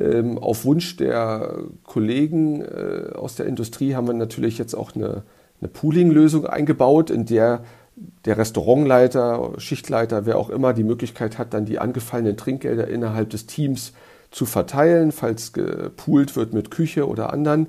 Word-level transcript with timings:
Ähm, 0.00 0.38
auf 0.38 0.64
Wunsch 0.64 0.96
der 0.96 1.58
Kollegen 1.84 2.62
äh, 2.62 3.12
aus 3.14 3.36
der 3.36 3.46
Industrie 3.46 3.94
haben 3.94 4.06
wir 4.06 4.14
natürlich 4.14 4.58
jetzt 4.58 4.74
auch 4.74 4.94
eine, 4.94 5.22
eine 5.60 5.68
Pooling-Lösung 5.68 6.46
eingebaut, 6.46 7.10
in 7.10 7.26
der 7.26 7.62
der 8.24 8.38
Restaurantleiter, 8.38 9.52
Schichtleiter, 9.58 10.26
wer 10.26 10.38
auch 10.38 10.50
immer 10.50 10.72
die 10.72 10.84
Möglichkeit 10.84 11.38
hat, 11.38 11.54
dann 11.54 11.66
die 11.66 11.78
angefallenen 11.78 12.36
Trinkgelder 12.36 12.88
innerhalb 12.88 13.30
des 13.30 13.46
Teams 13.46 13.92
zu 14.30 14.46
verteilen, 14.46 15.12
falls 15.12 15.52
gepoolt 15.52 16.36
wird 16.36 16.52
mit 16.52 16.70
Küche 16.70 17.06
oder 17.08 17.32
anderen. 17.32 17.66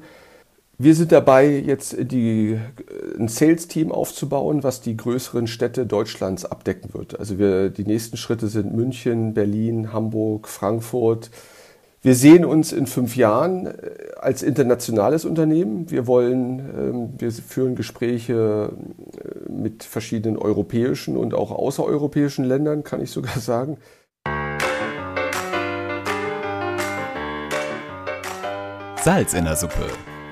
Wir 0.77 0.95
sind 0.95 1.11
dabei, 1.11 1.47
jetzt 1.47 1.95
die, 1.99 2.59
ein 3.19 3.27
Sales-Team 3.27 3.91
aufzubauen, 3.91 4.63
was 4.63 4.81
die 4.81 4.97
größeren 4.97 5.47
Städte 5.47 5.85
Deutschlands 5.85 6.45
abdecken 6.45 6.93
wird. 6.93 7.19
Also 7.19 7.37
wir, 7.37 7.69
die 7.69 7.85
nächsten 7.85 8.17
Schritte 8.17 8.47
sind 8.47 8.73
München, 8.73 9.33
Berlin, 9.33 9.93
Hamburg, 9.93 10.47
Frankfurt, 10.47 11.29
wir 12.03 12.15
sehen 12.15 12.45
uns 12.45 12.71
in 12.71 12.87
fünf 12.87 13.15
Jahren 13.15 13.67
äh, 13.67 13.73
als 14.19 14.41
internationales 14.41 15.23
Unternehmen. 15.23 15.91
Wir 15.91 16.07
wollen, 16.07 16.59
ähm, 16.59 17.09
wir 17.17 17.31
führen 17.31 17.75
Gespräche 17.75 18.73
äh, 18.73 19.51
mit 19.51 19.83
verschiedenen 19.83 20.37
europäischen 20.37 21.15
und 21.15 21.35
auch 21.35 21.51
außereuropäischen 21.51 22.43
Ländern, 22.43 22.83
kann 22.83 23.01
ich 23.01 23.11
sogar 23.11 23.37
sagen. 23.39 23.77
Salz 29.03 29.33
in 29.33 29.45
der 29.45 29.55
Suppe. 29.55 29.85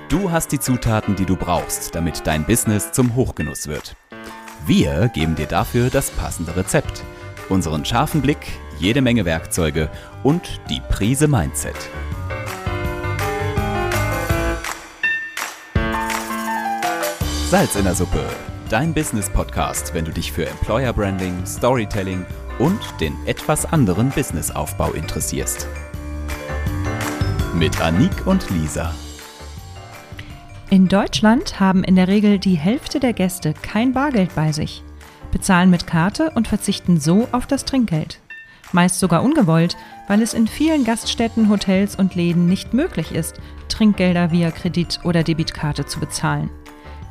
Du 0.09 0.31
hast 0.31 0.51
die 0.51 0.59
Zutaten, 0.59 1.15
die 1.15 1.25
du 1.25 1.35
brauchst, 1.35 1.93
damit 1.93 2.25
dein 2.25 2.45
Business 2.45 2.91
zum 2.91 3.15
Hochgenuss 3.15 3.67
wird. 3.67 3.95
Wir 4.65 5.07
geben 5.13 5.35
dir 5.35 5.45
dafür 5.45 5.89
das 5.91 6.09
passende 6.09 6.55
Rezept, 6.55 7.03
unseren 7.47 7.85
scharfen 7.85 8.21
Blick 8.21 8.39
jede 8.79 9.01
Menge 9.01 9.25
Werkzeuge 9.25 9.89
und 10.23 10.61
die 10.69 10.81
Prise 10.89 11.27
Mindset. 11.27 11.75
Salz 17.49 17.75
in 17.75 17.83
der 17.83 17.95
Suppe, 17.95 18.23
dein 18.69 18.93
Business-Podcast, 18.93 19.93
wenn 19.93 20.05
du 20.05 20.11
dich 20.11 20.31
für 20.31 20.47
Employer 20.47 20.93
Branding, 20.93 21.45
Storytelling 21.45 22.25
und 22.59 22.79
den 23.01 23.15
etwas 23.25 23.65
anderen 23.65 24.11
Businessaufbau 24.11 24.91
interessierst. 24.91 25.67
Mit 27.55 27.81
Anik 27.81 28.27
und 28.27 28.49
Lisa. 28.51 28.93
In 30.69 30.87
Deutschland 30.87 31.59
haben 31.59 31.83
in 31.83 31.95
der 31.95 32.07
Regel 32.07 32.37
die 32.37 32.55
Hälfte 32.55 32.99
der 32.99 33.13
Gäste 33.13 33.55
kein 33.63 33.91
Bargeld 33.91 34.35
bei 34.35 34.51
sich, 34.51 34.83
bezahlen 35.31 35.71
mit 35.71 35.87
Karte 35.87 36.29
und 36.35 36.47
verzichten 36.47 36.99
so 36.99 37.27
auf 37.31 37.47
das 37.47 37.65
Trinkgeld 37.65 38.19
meist 38.71 38.99
sogar 38.99 39.23
ungewollt, 39.23 39.77
weil 40.07 40.21
es 40.21 40.33
in 40.33 40.47
vielen 40.47 40.83
Gaststätten, 40.83 41.49
Hotels 41.49 41.95
und 41.95 42.15
Läden 42.15 42.45
nicht 42.45 42.73
möglich 42.73 43.11
ist, 43.11 43.39
Trinkgelder 43.67 44.31
via 44.31 44.51
Kredit- 44.51 44.99
oder 45.03 45.23
Debitkarte 45.23 45.85
zu 45.85 45.99
bezahlen. 45.99 46.49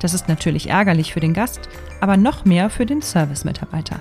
Das 0.01 0.15
ist 0.15 0.29
natürlich 0.29 0.69
ärgerlich 0.69 1.13
für 1.13 1.21
den 1.21 1.35
Gast, 1.35 1.69
aber 2.01 2.17
noch 2.17 2.45
mehr 2.45 2.71
für 2.71 2.87
den 2.87 3.03
Servicemitarbeiter. 3.03 4.01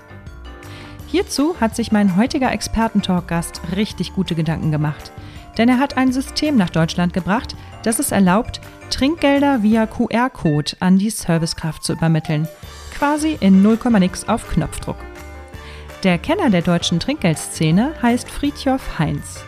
Hierzu 1.08 1.56
hat 1.60 1.76
sich 1.76 1.92
mein 1.92 2.18
heutiger 2.18 2.52
Expertentalk-Gast 2.52 3.62
richtig 3.76 4.14
gute 4.14 4.36
Gedanken 4.36 4.72
gemacht, 4.72 5.12
denn 5.58 5.70
er 5.70 5.80
hat 5.80 5.98
ein 5.98 6.12
System 6.12 6.58
nach 6.58 6.70
Deutschland 6.70 7.14
gebracht, 7.14 7.56
das 7.84 8.00
es 8.00 8.12
erlaubt, 8.12 8.62
Trinkgelder 8.90 9.64
via 9.64 9.88
QR-Code 9.88 10.74
an 10.80 10.98
die 10.98 11.10
Servicekraft 11.10 11.84
zu 11.84 11.94
übermitteln, 11.94 12.48
quasi 12.94 13.38
in 13.40 13.62
0, 13.62 13.80
nix 14.00 14.28
auf 14.28 14.48
Knopfdruck. 14.50 14.98
Der 16.04 16.20
Kenner 16.20 16.52
der 16.52 16.62
deutschen 16.62 17.00
Trinkgeldszene 17.00 17.94
heißt 18.04 18.30
Friedjof 18.30 19.00
Heinz. 19.00 19.44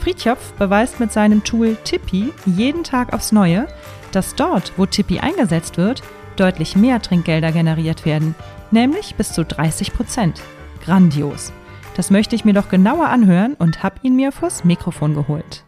Friedjof 0.00 0.54
beweist 0.54 1.00
mit 1.00 1.12
seinem 1.12 1.44
Tool 1.44 1.76
Tippi 1.84 2.32
jeden 2.46 2.82
Tag 2.82 3.12
aufs 3.12 3.30
Neue, 3.30 3.68
dass 4.10 4.34
dort, 4.34 4.72
wo 4.78 4.86
Tippi 4.86 5.20
eingesetzt 5.20 5.76
wird, 5.76 6.02
deutlich 6.36 6.76
mehr 6.76 7.02
Trinkgelder 7.02 7.52
generiert 7.52 8.06
werden, 8.06 8.34
nämlich 8.70 9.16
bis 9.16 9.34
zu 9.34 9.44
30 9.44 9.92
Prozent. 9.92 10.40
Grandios. 10.82 11.52
Das 11.94 12.10
möchte 12.10 12.34
ich 12.34 12.46
mir 12.46 12.54
doch 12.54 12.70
genauer 12.70 13.08
anhören 13.08 13.52
und 13.54 13.82
habe 13.82 13.96
ihn 14.02 14.16
mir 14.16 14.32
vors 14.32 14.64
Mikrofon 14.64 15.14
geholt. 15.14 15.62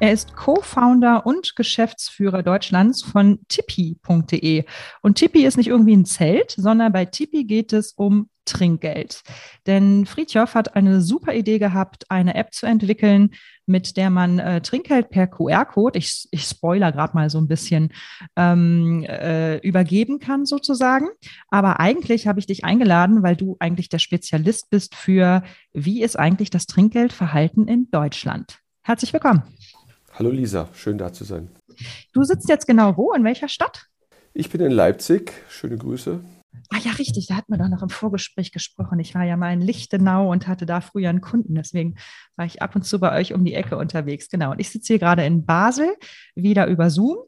Er 0.00 0.12
ist 0.12 0.36
Co-Founder 0.36 1.26
und 1.26 1.56
Geschäftsführer 1.56 2.44
Deutschlands 2.44 3.02
von 3.02 3.40
Tippi.de. 3.48 4.64
Und 5.02 5.16
Tippi 5.16 5.44
ist 5.44 5.56
nicht 5.56 5.66
irgendwie 5.66 5.96
ein 5.96 6.04
Zelt, 6.04 6.52
sondern 6.52 6.92
bei 6.92 7.04
Tippi 7.04 7.44
geht 7.44 7.72
es 7.72 7.92
um 7.92 8.28
Trinkgeld. 8.44 9.22
Denn 9.66 10.06
Friedhoff 10.06 10.54
hat 10.54 10.76
eine 10.76 11.00
super 11.00 11.34
Idee 11.34 11.58
gehabt, 11.58 12.08
eine 12.12 12.36
App 12.36 12.54
zu 12.54 12.66
entwickeln, 12.66 13.30
mit 13.66 13.96
der 13.96 14.10
man 14.10 14.38
äh, 14.38 14.60
Trinkgeld 14.60 15.10
per 15.10 15.26
QR-Code, 15.26 15.98
ich, 15.98 16.28
ich 16.30 16.44
spoiler 16.44 16.92
gerade 16.92 17.14
mal 17.14 17.28
so 17.28 17.38
ein 17.38 17.48
bisschen, 17.48 17.92
ähm, 18.36 19.02
äh, 19.02 19.58
übergeben 19.58 20.20
kann 20.20 20.46
sozusagen. 20.46 21.08
Aber 21.48 21.80
eigentlich 21.80 22.28
habe 22.28 22.38
ich 22.38 22.46
dich 22.46 22.64
eingeladen, 22.64 23.24
weil 23.24 23.34
du 23.34 23.56
eigentlich 23.58 23.88
der 23.88 23.98
Spezialist 23.98 24.70
bist 24.70 24.94
für, 24.94 25.42
wie 25.72 26.02
ist 26.02 26.16
eigentlich 26.16 26.50
das 26.50 26.66
Trinkgeldverhalten 26.66 27.66
in 27.66 27.90
Deutschland. 27.90 28.60
Herzlich 28.84 29.12
willkommen. 29.12 29.42
Hallo 30.18 30.30
Lisa, 30.30 30.68
schön 30.74 30.98
da 30.98 31.12
zu 31.12 31.22
sein. 31.22 31.48
Du 32.12 32.24
sitzt 32.24 32.48
jetzt 32.48 32.66
genau 32.66 32.96
wo? 32.96 33.12
In 33.12 33.22
welcher 33.22 33.46
Stadt? 33.46 33.86
Ich 34.34 34.50
bin 34.50 34.60
in 34.60 34.72
Leipzig. 34.72 35.32
Schöne 35.48 35.78
Grüße. 35.78 36.18
Ah 36.70 36.78
ja, 36.78 36.90
richtig, 36.90 37.28
da 37.28 37.36
hatten 37.36 37.52
wir 37.52 37.58
doch 37.58 37.68
noch 37.68 37.84
im 37.84 37.88
Vorgespräch 37.88 38.50
gesprochen. 38.50 38.98
Ich 38.98 39.14
war 39.14 39.22
ja 39.22 39.36
mal 39.36 39.52
in 39.52 39.60
Lichtenau 39.60 40.32
und 40.32 40.48
hatte 40.48 40.66
da 40.66 40.80
früher 40.80 41.10
einen 41.10 41.20
Kunden. 41.20 41.54
Deswegen 41.54 41.94
war 42.34 42.46
ich 42.46 42.60
ab 42.60 42.74
und 42.74 42.82
zu 42.82 42.98
bei 42.98 43.16
euch 43.16 43.32
um 43.32 43.44
die 43.44 43.54
Ecke 43.54 43.78
unterwegs. 43.78 44.28
Genau. 44.28 44.50
Und 44.50 44.58
ich 44.58 44.70
sitze 44.70 44.94
hier 44.94 44.98
gerade 44.98 45.24
in 45.24 45.46
Basel, 45.46 45.94
wieder 46.34 46.66
über 46.66 46.90
Zoom. 46.90 47.18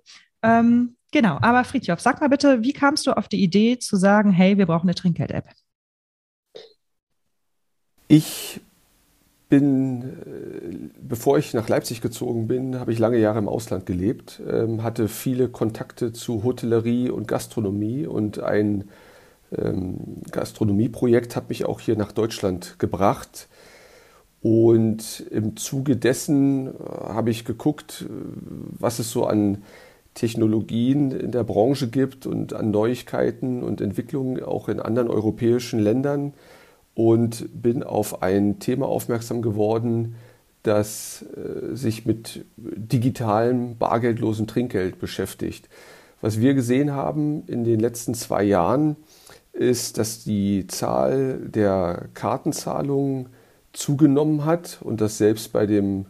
Ähm, 0.43 0.97
genau, 1.13 1.39
aber 1.41 1.63
Friedhof, 1.63 2.01
sag 2.01 2.21
mal 2.21 2.29
bitte, 2.29 2.65
wie 2.65 2.73
kamst 2.73 3.07
du 3.07 3.13
auf 3.13 3.29
die 3.29 3.41
Idee 3.41 3.79
zu 3.79 3.97
sagen, 3.99 4.33
hey, 4.33 4.59
wir 4.59 4.67
brauchen 4.67 4.89
eine 4.89 4.97
Trinkgeld-App? 4.97 5.49
Ich 8.09 8.61
bin, 9.51 10.03
äh, 10.03 10.89
bevor 11.03 11.37
ich 11.37 11.53
nach 11.53 11.69
Leipzig 11.69 12.01
gezogen 12.01 12.47
bin, 12.47 12.81
habe 12.81 12.93
ich 12.93 12.99
lange 12.99 13.19
Jahre 13.19 13.39
im 13.39 13.49
Ausland 13.49 13.85
gelebt, 13.85 14.41
ähm, 14.51 14.83
hatte 14.83 15.09
viele 15.09 15.49
Kontakte 15.49 16.13
zu 16.15 16.43
Hotellerie 16.45 17.11
und 17.11 17.29
Gastronomie 17.29 18.07
und 18.07 18.39
ein 18.39 18.85
ähm, 19.57 20.23
Gastronomieprojekt 20.31 21.37
hat 21.37 21.49
mich 21.49 21.67
auch 21.67 21.81
hier 21.81 21.97
nach 21.97 22.13
Deutschland 22.13 22.79
gebracht. 22.79 23.49
Und 24.43 25.27
im 25.31 25.57
Zuge 25.57 25.97
dessen 25.97 26.69
äh, 26.69 26.71
habe 27.09 27.31
ich 27.31 27.45
geguckt, 27.45 28.07
äh, 28.09 28.13
was 28.79 29.01
es 29.01 29.11
so 29.11 29.27
an 29.27 29.63
Technologien 30.15 31.11
in 31.11 31.33
der 31.33 31.45
Branche 31.45 31.89
gibt 31.89 32.27
und 32.27 32.53
an 32.53 32.71
Neuigkeiten 32.71 33.63
und 33.63 33.81
Entwicklungen 33.81 34.43
auch 34.43 34.69
in 34.69 34.81
anderen 34.81 35.09
europäischen 35.09 35.79
Ländern 35.81 36.33
und 37.09 37.63
bin 37.63 37.83
auf 37.83 38.23
ein 38.23 38.59
Thema 38.59 38.87
aufmerksam 38.87 39.41
geworden, 39.41 40.17
das 40.63 41.25
äh, 41.35 41.75
sich 41.75 42.05
mit 42.05 42.45
digitalem, 42.57 43.79
bargeldlosen 43.79 44.47
Trinkgeld 44.47 44.99
beschäftigt. 44.99 45.71
Was 46.21 46.41
wir 46.41 46.53
gesehen 46.53 46.93
haben 46.93 47.45
in 47.47 47.65
den 47.65 47.81
letzten 47.81 48.13
zwei 48.13 48.43
Jahren, 48.43 48.97
ist, 49.55 49.97
dass 49.97 50.25
die 50.25 50.67
Zahl 50.67 51.39
der 51.39 52.09
Kartenzahlungen 52.13 53.31
zugenommen 53.73 54.45
hat 54.45 54.79
und 54.83 55.01
dass 55.01 55.17
selbst 55.17 55.55
bei 55.55 55.65
dem 55.65 56.05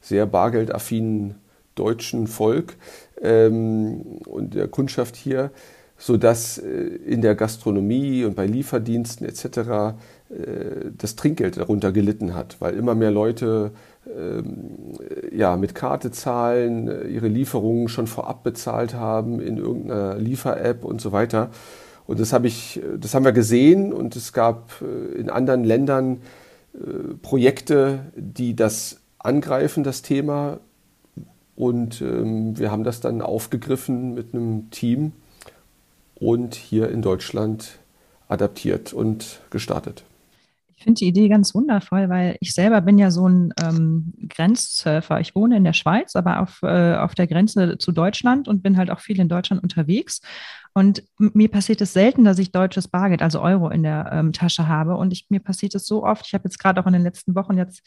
sehr 0.00 0.26
bargeldaffinen 0.26 1.34
deutschen 1.74 2.28
Volk 2.28 2.76
ähm, 3.20 4.20
und 4.26 4.54
der 4.54 4.68
Kundschaft 4.68 5.16
hier, 5.16 5.50
sodass 5.98 6.58
äh, 6.58 6.68
in 6.68 7.20
der 7.20 7.34
Gastronomie 7.34 8.24
und 8.24 8.36
bei 8.36 8.46
Lieferdiensten 8.46 9.26
etc. 9.26 9.96
Äh, 10.28 10.90
das 10.98 11.14
Trinkgeld 11.14 11.56
darunter 11.56 11.92
gelitten 11.92 12.34
hat, 12.34 12.56
weil 12.60 12.74
immer 12.74 12.94
mehr 12.94 13.10
Leute 13.10 13.70
ähm, 14.12 14.94
ja, 15.32 15.56
mit 15.56 15.74
Karte 15.74 16.10
zahlen, 16.10 16.88
äh, 16.88 17.06
ihre 17.06 17.28
Lieferungen 17.28 17.88
schon 17.88 18.06
vorab 18.06 18.42
bezahlt 18.42 18.94
haben 18.94 19.40
in 19.40 19.56
irgendeiner 19.56 20.16
Liefer-App 20.16 20.84
und 20.84 21.00
so 21.00 21.12
weiter. 21.12 21.50
Und 22.06 22.18
das, 22.18 22.32
habe 22.32 22.46
ich, 22.48 22.80
das 22.98 23.14
haben 23.14 23.24
wir 23.24 23.32
gesehen 23.32 23.92
und 23.92 24.16
es 24.16 24.32
gab 24.32 24.82
äh, 24.82 25.18
in 25.18 25.30
anderen 25.30 25.62
Ländern 25.62 26.18
äh, 26.74 27.14
Projekte, 27.22 28.00
die 28.16 28.56
das 28.56 29.00
angreifen, 29.18 29.84
das 29.84 30.02
Thema. 30.02 30.58
Und 31.54 32.02
ähm, 32.02 32.58
wir 32.58 32.72
haben 32.72 32.84
das 32.84 33.00
dann 33.00 33.22
aufgegriffen 33.22 34.14
mit 34.14 34.34
einem 34.34 34.70
Team 34.70 35.12
und 36.16 36.54
hier 36.56 36.90
in 36.90 37.00
Deutschland 37.02 37.78
adaptiert 38.28 38.92
und 38.92 39.40
gestartet. 39.50 40.04
Ich 40.76 40.84
finde 40.84 40.98
die 40.98 41.06
Idee 41.06 41.28
ganz 41.28 41.54
wundervoll, 41.54 42.08
weil 42.10 42.36
ich 42.40 42.52
selber 42.52 42.82
bin 42.82 42.98
ja 42.98 43.10
so 43.10 43.26
ein 43.26 43.52
ähm, 43.62 44.12
Grenzsurfer. 44.28 45.20
Ich 45.20 45.34
wohne 45.34 45.56
in 45.56 45.64
der 45.64 45.72
Schweiz, 45.72 46.14
aber 46.16 46.40
auf, 46.40 46.62
äh, 46.62 46.96
auf 46.96 47.14
der 47.14 47.26
Grenze 47.26 47.78
zu 47.78 47.92
Deutschland 47.92 48.46
und 48.46 48.62
bin 48.62 48.76
halt 48.76 48.90
auch 48.90 49.00
viel 49.00 49.18
in 49.18 49.28
Deutschland 49.28 49.62
unterwegs. 49.62 50.20
Und 50.76 51.04
mir 51.16 51.48
passiert 51.48 51.80
es 51.80 51.94
selten, 51.94 52.24
dass 52.24 52.38
ich 52.38 52.52
deutsches 52.52 52.86
Bargeld, 52.86 53.22
also 53.22 53.40
Euro 53.40 53.70
in 53.70 53.82
der 53.82 54.10
ähm, 54.12 54.34
Tasche 54.34 54.68
habe. 54.68 54.98
Und 54.98 55.10
ich, 55.10 55.24
mir 55.30 55.40
passiert 55.40 55.74
es 55.74 55.86
so 55.86 56.04
oft, 56.04 56.26
ich 56.26 56.34
habe 56.34 56.44
jetzt 56.44 56.58
gerade 56.58 56.78
auch 56.78 56.86
in 56.86 56.92
den 56.92 57.00
letzten 57.00 57.34
Wochen 57.34 57.56
jetzt 57.56 57.80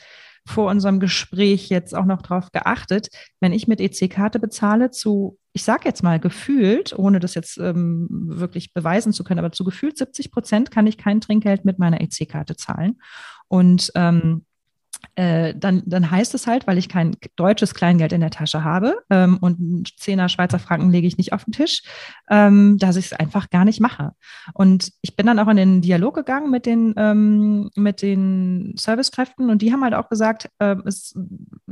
vor 0.48 0.72
unserem 0.72 1.00
Gespräch 1.00 1.70
jetzt 1.70 1.94
auch 1.94 2.06
noch 2.06 2.24
darauf 2.24 2.52
geachtet, 2.52 3.10
wenn 3.42 3.54
ich 3.54 3.68
mit 3.68 3.80
EC-Karte 3.80 4.40
bezahle, 4.40 4.90
zu, 4.90 5.38
ich 5.54 5.62
sage 5.62 5.84
jetzt 5.86 6.02
mal 6.02 6.20
gefühlt, 6.20 6.98
ohne 6.98 7.20
das 7.20 7.36
jetzt 7.36 7.60
ähm, 7.60 8.08
wirklich 8.10 8.74
beweisen 8.74 9.14
zu 9.14 9.24
können, 9.24 9.38
aber 9.38 9.52
zu 9.52 9.64
gefühlt 9.64 9.96
70 9.96 10.32
Prozent 10.32 10.72
kann 10.72 10.88
ich 10.88 10.98
kein 10.98 11.22
Trinkgeld 11.22 11.66
mit 11.66 11.78
meiner 11.78 12.02
EC-Karte 12.02 12.56
zahlen. 12.56 13.00
Und 13.50 13.92
ähm, 13.94 14.46
äh, 15.20 15.54
dann, 15.54 15.84
dann 15.86 16.10
heißt 16.10 16.34
es 16.34 16.48
halt, 16.48 16.66
weil 16.66 16.78
ich 16.78 16.88
kein 16.88 17.18
deutsches 17.36 17.74
Kleingeld 17.74 18.14
in 18.14 18.22
der 18.22 18.30
Tasche 18.30 18.64
habe 18.64 19.00
ähm, 19.10 19.38
und 19.42 19.60
einen 19.60 19.84
Zehner 19.98 20.30
Schweizer 20.30 20.60
Franken 20.60 20.92
lege 20.92 21.08
ich 21.08 21.18
nicht 21.18 21.34
auf 21.34 21.44
den 21.44 21.52
Tisch, 21.52 21.82
ähm, 22.30 22.78
dass 22.78 22.96
ich 22.96 23.08
es 23.08 23.14
einfach 23.14 23.50
gar 23.50 23.66
nicht 23.66 23.82
mache. 23.82 24.14
Und 24.54 24.94
ich 25.02 25.18
bin 25.18 25.26
dann 25.26 25.40
auch 25.40 25.50
in 25.50 25.58
den 25.58 25.82
Dialog 25.82 26.16
gegangen 26.16 26.50
mit 26.50 26.66
den, 26.66 26.94
ähm, 26.96 27.70
mit 27.76 28.02
den 28.02 28.76
Servicekräften 28.78 29.50
und 29.50 29.62
die 29.62 29.74
haben 29.74 29.84
halt 29.84 29.94
auch 29.94 30.08
gesagt, 30.08 30.50
äh, 30.60 30.78
es, 30.86 31.14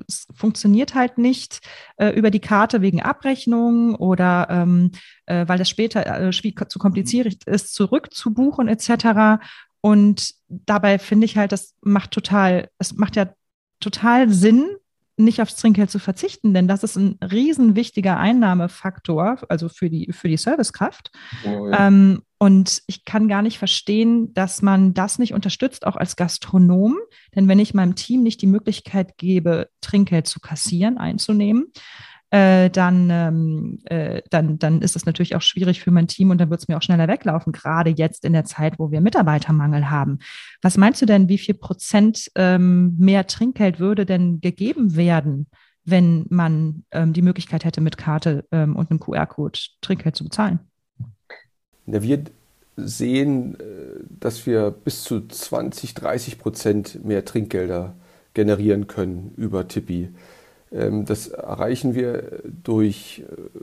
es, 0.06 0.28
funktioniert 0.36 0.94
halt 0.94 1.18
nicht 1.18 1.62
äh, 1.96 2.10
über 2.10 2.32
die 2.32 2.42
Karte 2.42 2.82
wegen 2.82 3.02
Abrechnung 3.02 3.96
oder 3.96 4.48
ähm, 4.50 4.92
äh, 5.26 5.48
weil 5.48 5.58
das 5.58 5.70
später 5.70 6.06
äh, 6.06 6.32
zu 6.34 6.80
kompliziert 6.80 7.46
ist, 7.46 7.74
zurückzubuchen 7.74 8.68
etc. 8.68 9.40
Und 9.80 10.34
dabei 10.50 11.00
finde 11.00 11.26
ich 11.26 11.38
halt, 11.38 11.54
das 11.54 11.76
macht 11.82 12.12
total, 12.12 12.70
es 12.78 12.94
macht 12.96 13.16
ja 13.16 13.28
total 13.80 14.30
Sinn, 14.30 14.68
nicht 15.20 15.42
aufs 15.42 15.56
Trinkgeld 15.56 15.90
zu 15.90 15.98
verzichten, 15.98 16.54
denn 16.54 16.68
das 16.68 16.84
ist 16.84 16.96
ein 16.96 17.18
riesen 17.24 17.76
wichtiger 17.76 18.18
Einnahmefaktor, 18.18 19.40
also 19.50 19.68
für 19.68 19.90
die, 19.90 20.12
für 20.14 20.28
die 20.28 20.38
Servicekraft. 20.38 21.12
Oh, 21.44 21.70
ja. 21.70 21.88
ähm, 21.88 22.22
und 22.38 22.84
ich 22.86 23.04
kann 23.04 23.28
gar 23.28 23.42
nicht 23.42 23.58
verstehen, 23.58 24.32
dass 24.36 24.62
man 24.62 24.94
das 24.94 25.18
nicht 25.18 25.34
unterstützt, 25.34 25.88
auch 25.88 25.96
als 25.96 26.16
Gastronom. 26.16 26.98
Denn 27.36 27.48
wenn 27.48 27.58
ich 27.58 27.74
meinem 27.74 27.96
Team 27.96 28.22
nicht 28.22 28.44
die 28.44 28.48
Möglichkeit 28.48 29.18
gebe, 29.18 29.70
Trinkgeld 29.82 30.28
zu 30.28 30.40
kassieren, 30.40 31.00
einzunehmen, 31.00 31.72
äh, 32.30 32.70
dann, 32.70 33.10
ähm, 33.10 33.80
äh, 33.86 34.22
dann, 34.30 34.60
dann 34.60 34.82
ist 34.82 34.96
es 34.96 35.06
natürlich 35.06 35.36
auch 35.36 35.42
schwierig 35.42 35.82
für 35.82 35.92
mein 35.92 36.08
Team 36.08 36.30
und 36.30 36.40
dann 36.40 36.50
wird 36.50 36.60
es 36.60 36.68
mir 36.68 36.78
auch 36.78 36.82
schneller 36.82 37.08
weglaufen, 37.08 37.54
gerade 37.54 37.90
jetzt 37.90 38.26
in 38.26 38.34
der 38.34 38.44
Zeit, 38.44 38.80
wo 38.80 38.92
wir 38.92 39.02
Mitarbeitermangel 39.02 39.90
haben. 39.90 40.20
Was 40.62 40.78
meinst 40.78 41.02
du 41.02 41.06
denn, 41.06 41.30
wie 41.30 41.38
viel 41.38 41.56
Prozent 41.56 42.30
ähm, 42.36 42.96
mehr 42.98 43.28
Trinkgeld 43.28 43.80
würde 43.80 44.06
denn 44.06 44.42
gegeben 44.42 44.96
werden, 44.96 45.48
wenn 45.86 46.26
man 46.30 46.84
ähm, 46.92 47.14
die 47.14 47.22
Möglichkeit 47.22 47.64
hätte, 47.64 47.80
mit 47.80 47.98
Karte 47.98 48.46
ähm, 48.52 48.76
und 48.76 48.92
einem 48.92 49.00
QR-Code 49.00 49.60
Trinkgeld 49.82 50.18
zu 50.18 50.26
bezahlen? 50.26 50.60
Ja, 51.86 52.02
wir 52.02 52.24
sehen, 52.76 53.58
äh, 53.60 54.04
dass 54.20 54.46
wir 54.46 54.72
bis 54.72 55.04
zu 55.04 55.26
20, 55.26 55.94
30 55.94 56.40
Prozent 56.40 57.06
mehr 57.06 57.24
Trinkgelder 57.24 57.96
generieren 58.34 58.88
können 58.88 59.34
über 59.38 59.68
Tippi. 59.68 60.10
Ähm, 60.72 61.06
das 61.06 61.28
erreichen 61.28 61.96
wir 61.96 62.42
durch 62.64 63.24
äh, 63.28 63.60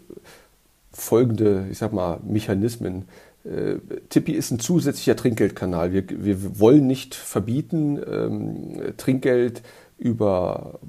folgende, 0.93 1.67
ich 1.71 1.79
sag 1.79 1.93
mal, 1.93 2.21
Mechanismen. 2.25 3.05
Äh, 3.45 3.77
Tippi 4.09 4.33
ist 4.33 4.51
ein 4.51 4.59
zusätzlicher 4.59 5.17
Trinkgeldkanal. 5.17 5.93
Wir, 5.93 6.05
wir 6.09 6.59
wollen 6.61 6.87
nicht 6.87 7.15
verbieten, 7.15 8.01
ähm, 8.11 8.95
Trinkgeld 8.97 9.63
über, 9.99 10.81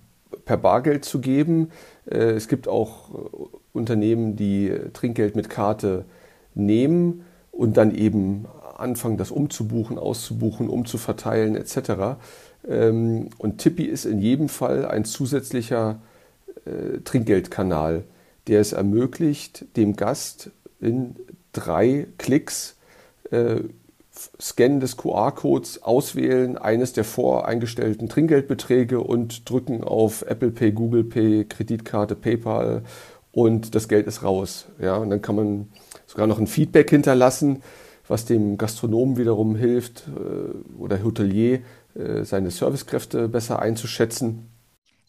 per 0.45 0.57
Bargeld 0.57 1.05
zu 1.05 1.19
geben. 1.19 1.69
Äh, 2.09 2.31
es 2.31 2.47
gibt 2.47 2.67
auch 2.67 3.09
Unternehmen, 3.73 4.35
die 4.35 4.71
Trinkgeld 4.93 5.35
mit 5.35 5.49
Karte 5.49 6.05
nehmen 6.53 7.25
und 7.51 7.77
dann 7.77 7.93
eben 7.93 8.45
anfangen, 8.77 9.17
das 9.17 9.31
umzubuchen, 9.31 9.97
auszubuchen, 9.97 10.69
umzuverteilen 10.69 11.55
etc. 11.55 12.17
Ähm, 12.67 13.29
und 13.37 13.59
Tippi 13.59 13.83
ist 13.83 14.05
in 14.05 14.19
jedem 14.19 14.49
Fall 14.49 14.85
ein 14.85 15.05
zusätzlicher 15.05 15.99
äh, 16.65 16.99
Trinkgeldkanal, 17.03 18.03
der 18.47 18.61
es 18.61 18.73
ermöglicht, 18.73 19.65
dem 19.77 19.95
Gast 19.95 20.51
in 20.79 21.15
drei 21.53 22.07
Klicks 22.17 22.75
äh, 23.31 23.61
Scannen 24.39 24.79
des 24.79 24.95
QR-Codes 24.97 25.83
auswählen, 25.83 26.57
eines 26.57 26.93
der 26.93 27.03
voreingestellten 27.03 28.07
Trinkgeldbeträge 28.07 29.01
und 29.01 29.49
drücken 29.49 29.83
auf 29.83 30.21
Apple 30.23 30.51
Pay, 30.51 30.71
Google 30.71 31.03
Pay, 31.03 31.45
Kreditkarte, 31.45 32.15
PayPal 32.15 32.83
und 33.31 33.75
das 33.75 33.89
Geld 33.89 34.07
ist 34.07 34.23
raus. 34.23 34.67
Ja, 34.79 34.95
und 34.95 35.09
dann 35.09 35.21
kann 35.21 35.35
man 35.35 35.67
sogar 36.07 36.27
noch 36.27 36.39
ein 36.39 36.47
Feedback 36.47 36.89
hinterlassen, 36.89 37.61
was 38.07 38.25
dem 38.25 38.57
Gastronomen 38.57 39.17
wiederum 39.17 39.55
hilft 39.55 40.05
äh, 40.07 40.77
oder 40.79 41.03
Hotelier 41.03 41.59
seine 42.23 42.51
Servicekräfte 42.51 43.27
besser 43.27 43.61
einzuschätzen. 43.61 44.49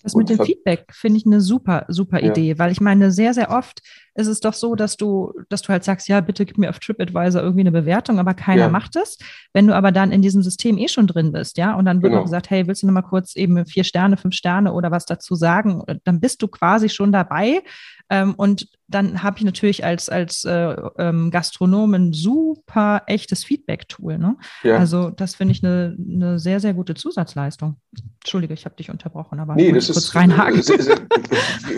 Das 0.07 0.15
mit 0.15 0.29
dem 0.29 0.39
Feedback 0.39 0.87
finde 0.93 1.19
ich 1.19 1.27
eine 1.27 1.41
super, 1.41 1.85
super 1.89 2.23
ja. 2.23 2.31
Idee, 2.31 2.61
weil 2.61 2.71
ich 2.71 2.81
meine, 2.81 3.11
sehr, 3.11 3.35
sehr 3.35 3.51
oft 3.51 3.83
ist 4.15 4.29
es 4.29 4.39
doch 4.39 4.55
so, 4.55 4.77
dass 4.77 4.97
du, 4.97 5.33
dass 5.49 5.63
du 5.63 5.71
halt 5.71 5.83
sagst, 5.83 6.07
ja, 6.07 6.21
bitte 6.21 6.47
gib 6.47 6.59
mir 6.59 6.71
auf 6.71 6.79
TripAdvisor 6.79 7.43
irgendwie 7.43 7.63
eine 7.63 7.73
Bewertung, 7.73 8.21
aber 8.21 8.33
keiner 8.33 8.63
ja. 8.63 8.69
macht 8.69 8.95
es. 8.95 9.19
Wenn 9.53 9.67
du 9.67 9.75
aber 9.75 9.91
dann 9.91 10.13
in 10.13 10.23
diesem 10.23 10.45
System 10.45 10.79
eh 10.79 10.87
schon 10.87 11.09
drin 11.09 11.33
bist, 11.33 11.59
ja, 11.59 11.75
und 11.75 11.87
dann 11.87 12.03
wird 12.03 12.13
genau. 12.13 12.21
auch 12.21 12.27
gesagt, 12.27 12.51
hey, 12.51 12.69
willst 12.69 12.85
du 12.85 12.87
nochmal 12.87 13.03
kurz 13.03 13.35
eben 13.35 13.67
vier 13.67 13.83
Sterne, 13.83 14.17
fünf 14.17 14.37
Sterne 14.37 14.73
oder 14.75 14.93
was 14.93 15.07
dazu 15.07 15.35
sagen, 15.35 15.83
dann 16.05 16.21
bist 16.21 16.41
du 16.41 16.47
quasi 16.47 16.89
schon 16.89 17.11
dabei. 17.11 17.63
Ähm, 18.09 18.35
und 18.35 18.69
dann 18.89 19.23
habe 19.23 19.39
ich 19.39 19.45
natürlich 19.45 19.85
als, 19.85 20.09
als 20.09 20.45
äh, 20.45 20.77
ähm, 20.99 21.31
Gastronom 21.33 21.95
ein 21.95 22.13
super 22.13 23.03
echtes 23.07 23.45
Feedback-Tool. 23.45 24.17
Ne? 24.19 24.37
Ja. 24.63 24.79
Also 24.79 25.11
das 25.11 25.35
finde 25.35 25.53
ich 25.53 25.65
eine, 25.65 25.97
eine 25.99 26.39
sehr, 26.39 26.61
sehr 26.61 26.73
gute 26.73 26.95
Zusatzleistung. 26.95 27.77
Entschuldige, 28.21 28.55
ich 28.55 28.65
habe 28.65 28.77
dich 28.77 28.91
unterbrochen, 28.91 29.41
aber 29.41 29.57
nee, 29.57 29.73
das 29.73 29.87
kurz 29.87 29.99
ist, 29.99 30.15
reinhaken. 30.15 30.63
Sehr, 30.63 30.83
sehr, 30.83 30.99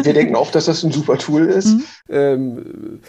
wir 0.03 0.13
denken 0.13 0.37
auch, 0.37 0.51
dass 0.51 0.67
das 0.67 0.85
ein 0.85 0.93
super 0.93 1.17
Tool 1.17 1.47
ist. 1.47 1.77
Mhm. 1.77 1.85
Ähm, 2.11 3.01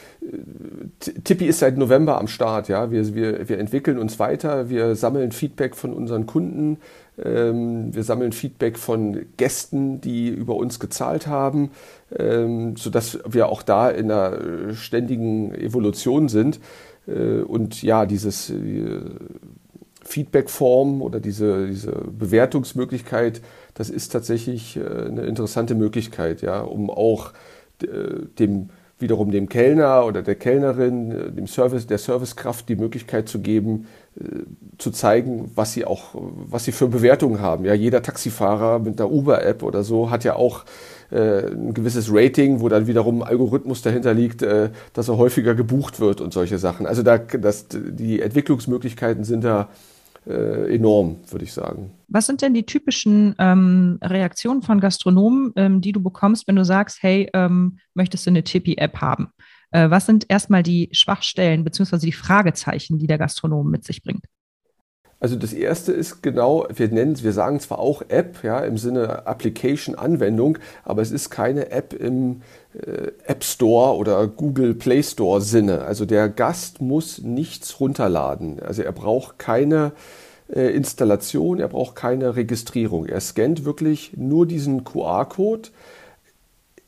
Tippi 1.24 1.46
ist 1.46 1.60
seit 1.60 1.78
November 1.78 2.20
am 2.20 2.28
Start. 2.28 2.70
Ja? 2.70 2.92
Wir, 2.92 3.14
wir, 3.14 3.50
wir 3.50 3.60
entwickeln 3.60 3.98
uns 3.98 4.18
weiter, 4.18 4.70
wir 4.70 4.96
sammeln 4.96 5.34
Feedback 5.34 5.76
von 5.76 5.94
unseren 5.94 6.26
Kunden, 6.26 6.78
wir 7.22 8.04
sammeln 8.04 8.32
Feedback 8.32 8.78
von 8.78 9.26
Gästen, 9.38 10.00
die 10.00 10.30
über 10.30 10.56
uns 10.56 10.80
gezahlt 10.80 11.28
haben, 11.28 11.72
ähm, 12.18 12.76
sodass 12.78 13.20
wir 13.28 13.50
auch 13.50 13.62
da 13.62 13.90
in 13.90 14.10
einer 14.10 14.74
ständigen 14.74 15.54
Evolution 15.54 16.30
sind. 16.30 16.60
Äh, 17.10 17.42
und 17.42 17.82
ja, 17.82 18.06
dieses 18.06 18.50
äh, 18.50 19.02
Feedbackform 20.04 21.02
oder 21.02 21.20
diese, 21.20 21.68
diese 21.68 21.92
Bewertungsmöglichkeit, 21.92 23.42
das 23.74 23.90
ist 23.90 24.10
tatsächlich 24.12 24.78
äh, 24.78 25.08
eine 25.08 25.24
interessante 25.24 25.76
Möglichkeit, 25.76 26.42
ja, 26.42 26.62
um 26.62 26.90
auch 26.90 27.34
dem 27.82 28.72
wiederum 29.00 29.32
dem 29.32 29.50
Kellner 29.50 30.06
oder 30.06 30.22
der 30.22 30.36
Kellnerin, 30.36 31.36
dem 31.36 31.48
Service, 31.48 31.88
der 31.88 31.98
Servicekraft 31.98 32.68
die 32.70 32.76
Möglichkeit 32.76 33.30
zu 33.30 33.40
geben, 33.40 33.88
zu 34.78 34.92
zeigen, 34.92 35.52
was 35.56 35.74
sie 35.74 35.86
auch, 35.86 36.10
was 36.14 36.66
sie 36.66 36.72
für 36.72 36.88
Bewertungen 36.88 37.40
haben. 37.40 37.66
Ja, 37.66 37.74
jeder 37.74 38.02
Taxifahrer 38.02 38.80
mit 38.80 39.00
einer 39.00 39.10
Uber-App 39.12 39.64
oder 39.64 39.84
so 39.84 40.10
hat 40.10 40.24
ja 40.24 40.36
auch 40.36 40.66
äh, 41.12 41.48
ein 41.48 41.74
gewisses 41.74 42.10
Rating, 42.12 42.60
wo 42.60 42.70
dann 42.70 42.88
wiederum 42.88 43.22
ein 43.22 43.28
Algorithmus 43.28 43.82
dahinter 43.82 44.14
liegt, 44.14 44.42
äh, 44.42 44.70
dass 44.94 45.08
er 45.08 45.18
häufiger 45.18 45.56
gebucht 45.56 46.00
wird 46.00 46.22
und 46.22 46.34
solche 46.34 46.58
Sachen. 46.58 46.86
Also 46.86 47.04
da, 47.04 47.18
das, 47.18 47.68
die 47.70 48.22
Entwicklungsmöglichkeiten 48.22 49.24
sind 49.24 49.44
da 49.44 49.62
äh, 49.62 49.66
enorm, 50.26 51.18
würde 51.30 51.46
ich 51.46 51.54
sagen. 51.54 51.92
Was 52.08 52.26
sind 52.26 52.42
denn 52.42 52.54
die 52.54 52.66
typischen 52.66 53.36
ähm, 53.40 54.00
Reaktionen 54.04 54.62
von 54.62 54.80
Gastronomen, 54.80 55.54
ähm, 55.56 55.82
die 55.82 55.92
du 55.92 56.02
bekommst, 56.02 56.48
wenn 56.48 56.56
du 56.56 56.66
sagst, 56.66 57.02
hey, 57.02 57.30
ähm, 57.34 57.80
möchtest 57.94 58.26
du 58.26 58.32
eine 58.32 58.44
Tipi-App 58.44 59.00
haben? 59.00 59.30
Äh, 59.72 59.90
was 59.90 60.06
sind 60.06 60.26
erstmal 60.30 60.64
die 60.64 60.90
Schwachstellen 60.92 61.64
bzw. 61.64 61.98
die 61.98 62.12
Fragezeichen, 62.12 62.98
die 62.98 63.08
der 63.08 63.18
Gastronom 63.18 63.70
mit 63.70 63.84
sich 63.84 64.02
bringt? 64.04 64.26
Also 65.22 65.36
das 65.36 65.52
erste 65.52 65.92
ist 65.92 66.24
genau, 66.24 66.66
wir 66.74 66.88
nennen, 66.88 67.22
wir 67.22 67.34
sagen 67.34 67.60
zwar 67.60 67.80
auch 67.80 68.04
App, 68.08 68.42
ja, 68.42 68.60
im 68.62 68.78
Sinne 68.78 69.28
Application 69.28 69.96
Anwendung, 69.96 70.58
aber 70.86 71.02
es 71.02 71.12
ist 71.12 71.30
keine 71.30 71.72
App 71.72 71.94
im 71.94 72.42
äh, 72.74 73.12
App 73.26 73.44
Store 73.44 73.98
oder 73.98 74.28
Google 74.28 74.76
Play 74.76 75.04
Store 75.04 75.42
Sinne. 75.42 75.82
Also 75.82 76.06
der 76.06 76.30
Gast 76.30 76.80
muss 76.80 77.20
nichts 77.22 77.82
runterladen. 77.82 78.62
Also 78.62 78.82
er 78.82 78.94
braucht 78.94 79.40
keine 79.40 79.92
äh, 80.54 80.74
Installation, 80.74 81.60
er 81.60 81.68
braucht 81.68 81.96
keine 81.96 82.38
Registrierung. 82.38 83.06
Er 83.06 83.20
scannt 83.20 83.66
wirklich 83.66 84.14
nur 84.16 84.46
diesen 84.46 84.86
QR-Code, 84.86 85.70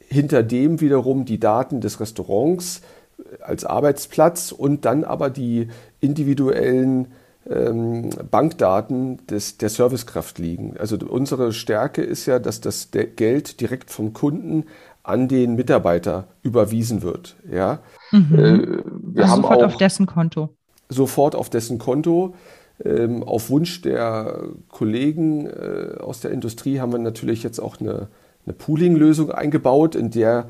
hinter 0.07 0.41
dem 0.41 0.79
wiederum 0.79 1.25
die 1.25 1.39
Daten 1.39 1.81
des 1.81 1.99
Restaurants 1.99 2.81
äh, 3.19 3.43
als 3.43 3.65
Arbeitsplatz 3.65 4.53
und 4.53 4.85
dann 4.85 5.03
aber 5.03 5.29
die 5.29 5.67
individuellen 5.99 7.07
Bankdaten 7.43 9.25
des, 9.25 9.57
der 9.57 9.69
Servicekraft 9.69 10.37
liegen. 10.37 10.75
Also 10.77 10.97
unsere 10.97 11.53
Stärke 11.53 12.03
ist 12.03 12.27
ja, 12.27 12.37
dass 12.37 12.61
das 12.61 12.89
Geld 12.91 13.59
direkt 13.61 13.89
vom 13.89 14.13
Kunden 14.13 14.65
an 15.03 15.27
den 15.27 15.55
Mitarbeiter 15.55 16.27
überwiesen 16.43 17.01
wird. 17.01 17.35
Ja? 17.51 17.79
Mhm. 18.11 18.33
Äh, 18.33 18.67
wir 19.13 19.23
also 19.23 19.33
haben 19.33 19.41
sofort 19.41 19.63
auf 19.63 19.77
dessen 19.77 20.05
Konto. 20.05 20.49
Sofort 20.89 21.35
auf 21.35 21.49
dessen 21.49 21.79
Konto. 21.79 22.35
Ähm, 22.83 23.23
auf 23.23 23.49
Wunsch 23.49 23.81
der 23.81 24.43
Kollegen 24.69 25.47
äh, 25.47 25.97
aus 25.99 26.19
der 26.19 26.31
Industrie 26.31 26.79
haben 26.79 26.91
wir 26.91 26.99
natürlich 26.99 27.41
jetzt 27.41 27.59
auch 27.59 27.79
eine, 27.79 28.07
eine 28.45 28.53
Pooling-Lösung 28.53 29.31
eingebaut, 29.31 29.95
in 29.95 30.11
der 30.11 30.47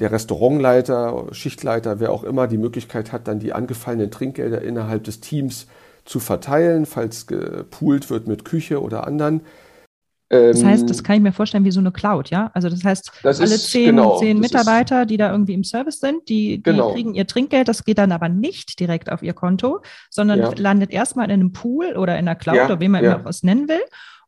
der 0.00 0.10
Restaurantleiter, 0.10 1.28
Schichtleiter, 1.30 2.00
wer 2.00 2.10
auch 2.10 2.24
immer, 2.24 2.48
die 2.48 2.58
Möglichkeit 2.58 3.12
hat, 3.12 3.28
dann 3.28 3.38
die 3.38 3.52
angefallenen 3.52 4.10
Trinkgelder 4.10 4.62
innerhalb 4.62 5.04
des 5.04 5.20
Teams 5.20 5.68
zu 6.10 6.18
verteilen, 6.18 6.86
falls 6.86 7.28
gepoolt 7.28 8.10
wird 8.10 8.26
mit 8.26 8.44
Küche 8.44 8.82
oder 8.82 9.06
anderen. 9.06 9.42
Das 10.28 10.64
heißt, 10.64 10.88
das 10.90 10.98
ähm, 10.98 11.02
kann 11.04 11.16
ich 11.16 11.22
mir 11.22 11.32
vorstellen 11.32 11.64
wie 11.64 11.70
so 11.70 11.80
eine 11.80 11.92
Cloud, 11.92 12.30
ja? 12.30 12.50
Also 12.54 12.68
das 12.68 12.84
heißt, 12.84 13.10
das 13.22 13.40
alle 13.40 13.56
zehn, 13.58 13.96
genau, 13.96 14.18
zehn 14.18 14.38
Mitarbeiter, 14.38 15.06
die 15.06 15.16
da 15.16 15.30
irgendwie 15.30 15.54
im 15.54 15.64
Service 15.64 15.98
sind, 15.98 16.28
die, 16.28 16.58
die 16.58 16.62
genau. 16.62 16.92
kriegen 16.92 17.14
ihr 17.14 17.26
Trinkgeld, 17.26 17.66
das 17.68 17.84
geht 17.84 17.98
dann 17.98 18.12
aber 18.12 18.28
nicht 18.28 18.78
direkt 18.78 19.10
auf 19.10 19.22
ihr 19.22 19.34
Konto, 19.34 19.82
sondern 20.08 20.38
ja. 20.40 20.52
landet 20.56 20.90
erstmal 20.90 21.26
in 21.26 21.32
einem 21.32 21.52
Pool 21.52 21.96
oder 21.96 22.16
in 22.16 22.26
einer 22.28 22.36
Cloud 22.36 22.56
ja, 22.56 22.64
oder 22.66 22.80
wie 22.80 22.88
man 22.88 23.04
ja. 23.04 23.14
immer 23.14 23.24
was 23.24 23.42
nennen 23.42 23.68
will. 23.68 23.82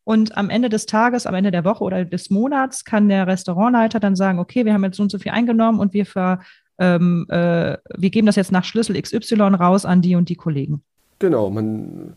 Und 0.05 0.37
am 0.37 0.51
Ende 0.51 0.69
des 0.69 0.87
Tages, 0.87 1.27
am 1.27 1.35
Ende 1.35 1.53
der 1.53 1.65
Woche 1.65 1.85
oder 1.85 2.05
des 2.05 2.31
Monats 2.31 2.85
kann 2.85 3.09
der 3.09 3.27
Restaurantleiter 3.27 4.01
dann 4.01 4.17
sagen, 4.17 4.41
okay, 4.41 4.65
wir 4.65 4.73
haben 4.73 4.85
jetzt 4.85 4.97
so 4.97 5.05
und 5.05 5.11
so 5.11 5.19
viel 5.19 5.33
eingenommen 5.33 5.79
und 5.79 5.95
wir, 5.95 6.07
ver, 6.07 6.41
ähm, 6.79 7.27
äh, 7.29 7.77
wir 7.97 8.11
geben 8.11 8.27
das 8.27 8.37
jetzt 8.37 8.51
nach 8.51 8.65
Schlüssel 8.65 9.01
XY 9.01 9.55
raus 9.55 9.85
an 9.85 10.03
die 10.03 10.17
und 10.17 10.29
die 10.29 10.37
Kollegen. 10.37 10.83
Genau, 11.23 11.51
man 11.51 12.15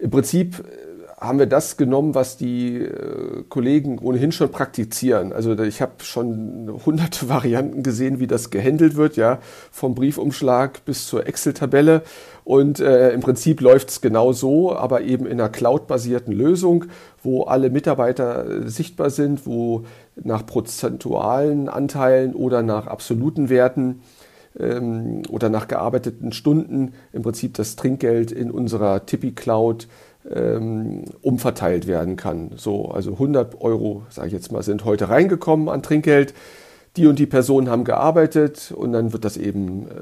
im 0.00 0.10
Prinzip 0.10 0.64
haben 1.20 1.38
wir 1.38 1.46
das 1.46 1.76
genommen, 1.76 2.16
was 2.16 2.36
die 2.36 2.78
äh, 2.78 3.44
Kollegen 3.48 4.00
ohnehin 4.00 4.32
schon 4.32 4.50
praktizieren. 4.50 5.32
Also 5.32 5.56
ich 5.62 5.80
habe 5.80 5.92
schon 6.02 6.80
hunderte 6.84 7.28
Varianten 7.28 7.84
gesehen, 7.84 8.18
wie 8.18 8.26
das 8.26 8.50
gehandelt 8.50 8.96
wird, 8.96 9.14
ja, 9.16 9.38
vom 9.70 9.94
Briefumschlag 9.94 10.84
bis 10.84 11.06
zur 11.06 11.28
Excel-Tabelle. 11.28 12.02
Und 12.42 12.80
äh, 12.80 13.12
im 13.12 13.20
Prinzip 13.20 13.60
läuft 13.60 13.90
es 13.90 14.00
genau 14.00 14.32
so, 14.32 14.74
aber 14.74 15.02
eben 15.02 15.26
in 15.26 15.40
einer 15.40 15.48
cloud-basierten 15.48 16.32
Lösung, 16.32 16.86
wo 17.22 17.44
alle 17.44 17.70
Mitarbeiter 17.70 18.48
äh, 18.48 18.68
sichtbar 18.68 19.10
sind, 19.10 19.46
wo 19.46 19.84
nach 20.16 20.44
prozentualen 20.44 21.68
Anteilen 21.68 22.34
oder 22.34 22.62
nach 22.62 22.88
absoluten 22.88 23.48
Werten 23.48 24.00
ähm, 24.58 25.22
oder 25.28 25.48
nach 25.48 25.68
gearbeiteten 25.68 26.32
Stunden 26.32 26.92
im 27.12 27.22
Prinzip 27.22 27.54
das 27.54 27.76
Trinkgeld 27.76 28.32
in 28.32 28.50
unserer 28.50 29.06
Tipi 29.06 29.32
Cloud 29.32 29.88
ähm, 30.28 31.04
umverteilt 31.22 31.86
werden 31.86 32.16
kann. 32.16 32.52
So, 32.56 32.90
also 32.90 33.12
100 33.12 33.60
Euro, 33.60 34.02
sage 34.10 34.28
ich 34.28 34.32
jetzt 34.32 34.52
mal, 34.52 34.62
sind 34.62 34.84
heute 34.84 35.08
reingekommen 35.08 35.68
an 35.68 35.82
Trinkgeld. 35.82 36.34
Die 36.96 37.06
und 37.06 37.20
die 37.20 37.26
Personen 37.26 37.70
haben 37.70 37.84
gearbeitet 37.84 38.72
und 38.76 38.92
dann 38.92 39.12
wird 39.12 39.24
das 39.24 39.36
eben 39.36 39.86
äh, 39.86 39.92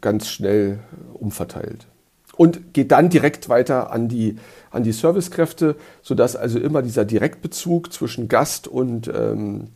ganz 0.00 0.28
schnell 0.28 0.78
umverteilt. 1.14 1.88
Und 2.36 2.72
geht 2.72 2.92
dann 2.92 3.10
direkt 3.10 3.48
weiter 3.48 3.92
an 3.92 4.08
die, 4.08 4.36
an 4.70 4.84
die 4.84 4.92
Servicekräfte, 4.92 5.74
sodass 6.00 6.36
also 6.36 6.60
immer 6.60 6.82
dieser 6.82 7.04
Direktbezug 7.04 7.92
zwischen 7.92 8.28
Gast 8.28 8.68
und, 8.68 9.08
ähm, 9.08 9.68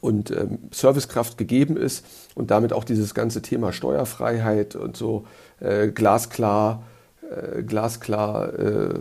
und 0.00 0.30
ähm, 0.30 0.58
Servicekraft 0.72 1.38
gegeben 1.38 1.76
ist 1.76 2.04
und 2.34 2.50
damit 2.50 2.72
auch 2.72 2.84
dieses 2.84 3.14
ganze 3.14 3.42
Thema 3.42 3.72
Steuerfreiheit 3.72 4.76
und 4.76 4.96
so 4.96 5.26
äh, 5.60 5.88
glasklar 5.88 6.82
äh, 7.30 7.62
glasklar 7.62 8.58
äh, 8.58 9.00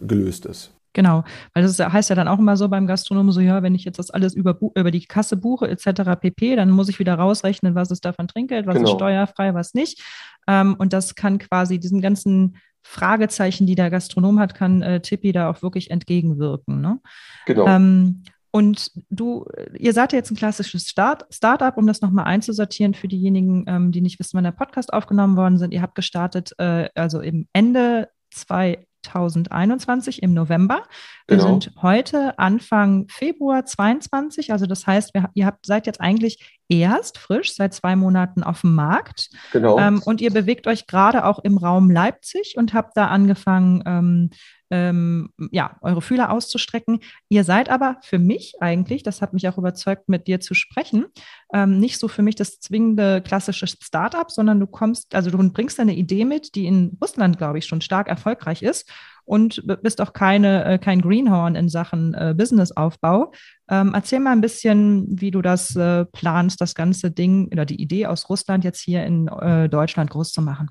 gelöst 0.00 0.46
ist. 0.46 0.72
Genau, 0.92 1.22
weil 1.54 1.62
das 1.62 1.78
heißt 1.78 2.10
ja 2.10 2.16
dann 2.16 2.26
auch 2.26 2.40
immer 2.40 2.56
so 2.56 2.68
beim 2.68 2.88
Gastronomen 2.88 3.30
so, 3.30 3.40
ja, 3.40 3.62
wenn 3.62 3.76
ich 3.76 3.84
jetzt 3.84 4.00
das 4.00 4.10
alles 4.10 4.34
über, 4.34 4.58
über 4.74 4.90
die 4.90 5.04
Kasse 5.04 5.36
buche 5.36 5.68
etc. 5.68 6.18
pp., 6.20 6.56
dann 6.56 6.70
muss 6.70 6.88
ich 6.88 6.98
wieder 6.98 7.14
rausrechnen, 7.14 7.76
was 7.76 7.92
ist 7.92 8.04
davon 8.04 8.26
Trinkgeld, 8.26 8.66
was 8.66 8.74
genau. 8.74 8.88
ist 8.88 8.94
steuerfrei, 8.96 9.54
was 9.54 9.74
nicht. 9.74 10.02
Ähm, 10.48 10.74
und 10.76 10.92
das 10.92 11.14
kann 11.14 11.38
quasi 11.38 11.78
diesen 11.78 12.00
ganzen 12.00 12.56
Fragezeichen, 12.82 13.66
die 13.66 13.76
der 13.76 13.90
Gastronom 13.90 14.40
hat, 14.40 14.54
kann 14.54 14.82
äh, 14.82 15.00
Tippi 15.00 15.30
da 15.30 15.48
auch 15.48 15.62
wirklich 15.62 15.92
entgegenwirken. 15.92 16.80
Ne? 16.80 16.98
Genau. 17.46 17.68
Ähm, 17.68 18.24
und 18.52 18.90
du, 19.10 19.46
ihr 19.78 19.92
seid 19.92 20.12
ja 20.12 20.18
jetzt 20.18 20.30
ein 20.30 20.36
klassisches 20.36 20.88
Start, 20.88 21.24
Startup, 21.30 21.76
um 21.76 21.86
das 21.86 22.00
nochmal 22.00 22.24
einzusortieren 22.24 22.94
für 22.94 23.06
diejenigen, 23.06 23.64
ähm, 23.68 23.92
die 23.92 24.00
nicht 24.00 24.18
wissen, 24.18 24.36
wann 24.36 24.44
der 24.44 24.50
Podcast 24.50 24.92
aufgenommen 24.92 25.36
worden 25.36 25.58
sind. 25.58 25.72
Ihr 25.72 25.82
habt 25.82 25.94
gestartet, 25.94 26.52
äh, 26.58 26.88
also 26.94 27.20
im 27.20 27.46
Ende 27.52 28.08
2021 28.32 30.22
im 30.22 30.34
November. 30.34 30.82
Wir 31.28 31.36
genau. 31.36 31.50
sind 31.50 31.70
heute 31.80 32.38
Anfang 32.40 33.06
Februar 33.08 33.64
22, 33.64 34.52
also 34.52 34.66
das 34.66 34.84
heißt, 34.86 35.14
wir, 35.14 35.30
ihr 35.34 35.46
habt, 35.46 35.64
seid 35.64 35.86
jetzt 35.86 36.00
eigentlich 36.00 36.58
erst 36.68 37.18
frisch 37.18 37.54
seit 37.54 37.72
zwei 37.72 37.94
Monaten 37.94 38.42
auf 38.42 38.62
dem 38.62 38.74
Markt. 38.74 39.30
Genau. 39.52 39.78
Ähm, 39.78 40.02
und 40.04 40.20
ihr 40.20 40.32
bewegt 40.32 40.66
euch 40.66 40.88
gerade 40.88 41.24
auch 41.24 41.38
im 41.38 41.56
Raum 41.56 41.88
Leipzig 41.88 42.54
und 42.56 42.74
habt 42.74 42.96
da 42.96 43.06
angefangen, 43.06 43.82
ähm, 43.86 44.30
ähm, 44.70 45.30
ja, 45.50 45.76
eure 45.82 46.02
Fühler 46.02 46.30
auszustrecken. 46.30 47.00
Ihr 47.28 47.44
seid 47.44 47.68
aber 47.68 47.96
für 48.02 48.18
mich 48.18 48.54
eigentlich, 48.60 49.02
das 49.02 49.20
hat 49.20 49.32
mich 49.32 49.48
auch 49.48 49.58
überzeugt, 49.58 50.08
mit 50.08 50.26
dir 50.26 50.40
zu 50.40 50.54
sprechen, 50.54 51.06
ähm, 51.52 51.78
nicht 51.78 51.98
so 51.98 52.08
für 52.08 52.22
mich 52.22 52.36
das 52.36 52.60
zwingende 52.60 53.20
klassische 53.22 53.66
Startup, 53.66 54.30
sondern 54.30 54.60
du 54.60 54.66
kommst, 54.66 55.14
also 55.14 55.30
du 55.30 55.38
bringst 55.50 55.80
eine 55.80 55.94
Idee 55.94 56.24
mit, 56.24 56.54
die 56.54 56.66
in 56.66 56.96
Russland, 57.00 57.38
glaube 57.38 57.58
ich, 57.58 57.66
schon 57.66 57.80
stark 57.80 58.08
erfolgreich 58.08 58.62
ist 58.62 58.90
und 59.24 59.62
bist 59.82 60.00
auch 60.00 60.12
keine, 60.12 60.64
äh, 60.64 60.78
kein 60.78 61.00
Greenhorn 61.00 61.54
in 61.54 61.68
Sachen 61.68 62.14
äh, 62.14 62.34
Businessaufbau. 62.36 63.32
Ähm, 63.68 63.92
erzähl 63.94 64.20
mal 64.20 64.32
ein 64.32 64.40
bisschen, 64.40 65.06
wie 65.08 65.30
du 65.30 65.42
das 65.42 65.76
äh, 65.76 66.04
planst, 66.06 66.60
das 66.60 66.74
ganze 66.74 67.10
Ding 67.10 67.48
oder 67.52 67.64
die 67.64 67.80
Idee 67.80 68.06
aus 68.06 68.28
Russland 68.28 68.64
jetzt 68.64 68.80
hier 68.80 69.04
in 69.04 69.28
äh, 69.28 69.68
Deutschland 69.68 70.10
groß 70.10 70.32
zu 70.32 70.42
machen. 70.42 70.68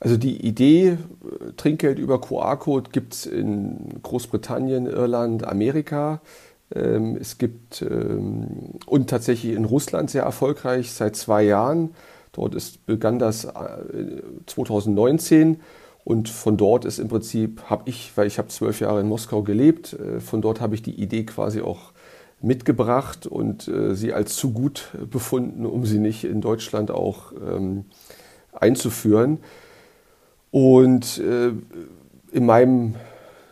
Also 0.00 0.16
die 0.16 0.46
Idee, 0.46 0.96
Trinkgeld 1.58 1.98
über 1.98 2.20
QR-Code 2.20 2.90
gibt 2.90 3.12
es 3.12 3.26
in 3.26 4.00
Großbritannien, 4.02 4.86
Irland, 4.86 5.46
Amerika. 5.46 6.22
Ähm, 6.74 7.18
es 7.20 7.36
gibt 7.36 7.82
ähm, 7.82 8.78
und 8.86 9.10
tatsächlich 9.10 9.54
in 9.54 9.66
Russland 9.66 10.10
sehr 10.10 10.22
erfolgreich 10.22 10.92
seit 10.92 11.16
zwei 11.16 11.42
Jahren. 11.42 11.94
Dort 12.32 12.54
ist, 12.54 12.86
begann 12.86 13.18
das 13.18 13.46
2019 14.46 15.54
äh, 15.54 15.58
und 16.04 16.30
von 16.30 16.56
dort 16.56 16.86
ist 16.86 16.98
im 16.98 17.08
Prinzip, 17.08 17.64
habe 17.68 17.82
ich, 17.86 18.12
weil 18.14 18.26
ich 18.26 18.38
habe 18.38 18.48
zwölf 18.48 18.80
Jahre 18.80 19.00
in 19.00 19.08
Moskau 19.08 19.42
gelebt, 19.42 19.92
äh, 19.92 20.20
von 20.20 20.40
dort 20.40 20.62
habe 20.62 20.74
ich 20.74 20.82
die 20.82 20.94
Idee 20.94 21.24
quasi 21.24 21.60
auch 21.60 21.92
mitgebracht 22.40 23.26
und 23.26 23.68
äh, 23.68 23.94
sie 23.94 24.14
als 24.14 24.36
zu 24.36 24.52
gut 24.52 24.92
befunden, 25.10 25.66
um 25.66 25.84
sie 25.84 25.98
nicht 25.98 26.24
in 26.24 26.40
Deutschland 26.40 26.90
auch 26.90 27.32
ähm, 27.32 27.84
einzuführen. 28.52 29.40
Und 30.50 31.18
äh, 31.18 31.52
in 32.32 32.46
meinem, 32.46 32.96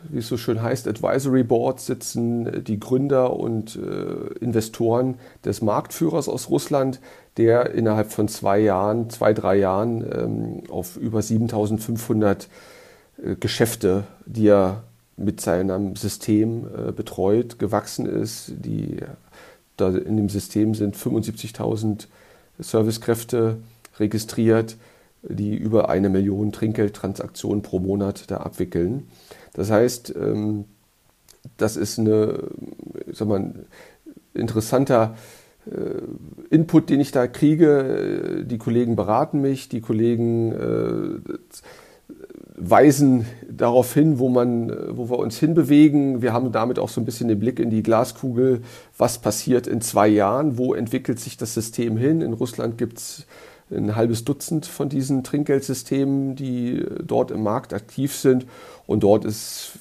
wie 0.09 0.19
es 0.19 0.29
so 0.29 0.37
schön 0.37 0.63
heißt, 0.63 0.89
Advisory 0.89 1.45
Board 1.45 1.81
sitzen 1.81 2.65
die 2.65 2.81
Gründer 2.81 3.37
und 3.37 3.77
äh, 3.77 4.35
Investoren 4.41 5.19
des 5.45 5.63
Marktführers 5.63 6.29
aus 6.29 6.51
Russland, 6.51 7.01
der 7.37 7.71
innerhalb 7.71 8.13
von 8.13 8.29
zwei 8.29 8.59
Jahren, 8.59 9.11
zwei, 9.11 9.33
drei 9.33 9.57
Jahren 9.57 10.05
ähm, 10.13 10.63
auf 10.71 10.97
über 10.97 11.23
7500 11.23 12.49
äh, 13.23 13.37
Geschäfte, 13.37 14.05
die 14.27 14.49
er 14.49 14.83
mit 15.17 15.41
seinem 15.41 15.97
System 15.97 16.67
äh, 16.67 16.93
betreut, 16.93 17.59
gewachsen 17.59 18.07
ist. 18.07 18.53
Die, 18.57 18.99
da 19.77 19.89
in 19.91 20.17
dem 20.17 20.29
System 20.29 20.75
sind 20.75 20.97
75.000 20.97 22.07
Servicekräfte 22.59 23.59
registriert 23.99 24.77
die 25.23 25.57
über 25.57 25.89
eine 25.89 26.09
Million 26.09 26.53
Trinkgeldtransaktionen 26.53 27.63
pro 27.63 27.79
Monat 27.79 28.31
da 28.31 28.39
abwickeln. 28.39 29.09
Das 29.53 29.71
heißt, 29.71 30.15
ähm, 30.17 30.65
das 31.57 31.77
ist 31.77 31.99
eine, 31.99 32.45
sag 33.13 33.29
mal, 33.29 33.41
ein 33.41 33.67
interessanter 34.35 35.17
äh, 35.67 36.55
Input, 36.55 36.91
den 36.91 37.01
ich 37.01 37.11
da 37.11 37.27
kriege. 37.27 38.45
Die 38.47 38.59
Kollegen 38.59 38.97
beraten 38.97 39.41
mich, 39.41 39.69
die 39.69 39.81
Kollegen 39.81 40.53
äh, 40.53 41.33
weisen 42.57 43.27
darauf 43.49 43.95
hin, 43.95 44.19
wo, 44.19 44.29
man, 44.29 44.73
wo 44.91 45.11
wir 45.11 45.19
uns 45.19 45.39
hinbewegen. 45.39 46.23
Wir 46.23 46.33
haben 46.33 46.53
damit 46.53 46.79
auch 46.79 46.89
so 46.89 47.01
ein 47.01 47.05
bisschen 47.05 47.29
den 47.29 47.39
Blick 47.39 47.61
in 47.61 47.71
die 47.71 47.83
Glaskugel, 47.83 48.63
was 48.97 49.19
passiert 49.19 49.67
in 49.67 49.81
zwei 49.81 50.09
Jahren, 50.09 50.59
wo 50.59 50.75
entwickelt 50.75 51.21
sich 51.21 51.37
das 51.37 51.55
System 51.55 51.97
hin. 51.97 52.21
In 52.21 52.33
Russland 52.33 52.79
gibt 52.79 52.99
es 52.99 53.27
ein 53.71 53.97
halbes 53.97 54.25
Dutzend 54.25 54.67
von 54.67 54.89
diesen 54.89 55.25
Trinkgeldsystemen, 55.25 56.35
die 56.37 56.85
dort 57.05 57.31
im 57.31 57.43
Markt 57.43 57.75
aktiv 57.75 58.15
sind. 58.15 58.47
Und 58.87 59.03
dort 59.03 59.25
ist, 59.25 59.73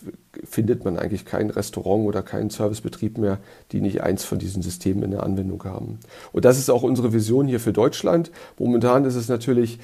findet 0.44 0.84
man 0.84 0.98
eigentlich 0.98 1.26
kein 1.26 1.50
Restaurant 1.50 2.06
oder 2.06 2.22
keinen 2.22 2.50
Servicebetrieb 2.50 3.18
mehr, 3.18 3.40
die 3.72 3.80
nicht 3.80 4.02
eins 4.02 4.26
von 4.26 4.40
diesen 4.40 4.62
Systemen 4.62 5.04
in 5.04 5.12
der 5.12 5.24
Anwendung 5.24 5.64
haben. 5.64 6.00
Und 6.34 6.44
das 6.44 6.58
ist 6.58 6.70
auch 6.70 6.84
unsere 6.84 7.14
Vision 7.14 7.48
hier 7.48 7.60
für 7.60 7.74
Deutschland. 7.74 8.32
Momentan 8.58 9.06
ist 9.06 9.16
es 9.16 9.30
natürlich 9.30 9.80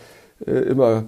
äh, 0.46 0.52
immer 0.52 1.06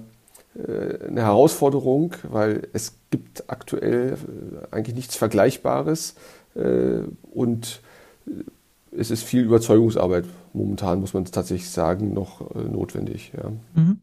äh, 0.56 1.06
eine 1.08 1.22
Herausforderung, 1.22 2.14
weil 2.22 2.68
es 2.72 2.94
gibt 3.10 3.44
aktuell 3.48 4.14
äh, 4.14 4.74
eigentlich 4.74 4.96
nichts 4.96 5.16
Vergleichbares 5.16 6.14
äh, 6.54 7.00
und 7.32 7.80
es 8.98 9.10
ist 9.10 9.22
viel 9.22 9.42
Überzeugungsarbeit 9.42 10.24
momentan, 10.52 11.00
muss 11.00 11.14
man 11.14 11.24
tatsächlich 11.24 11.70
sagen, 11.70 12.12
noch 12.14 12.54
notwendig. 12.54 13.32
Ja. 13.36 13.50
Mhm. 13.74 14.00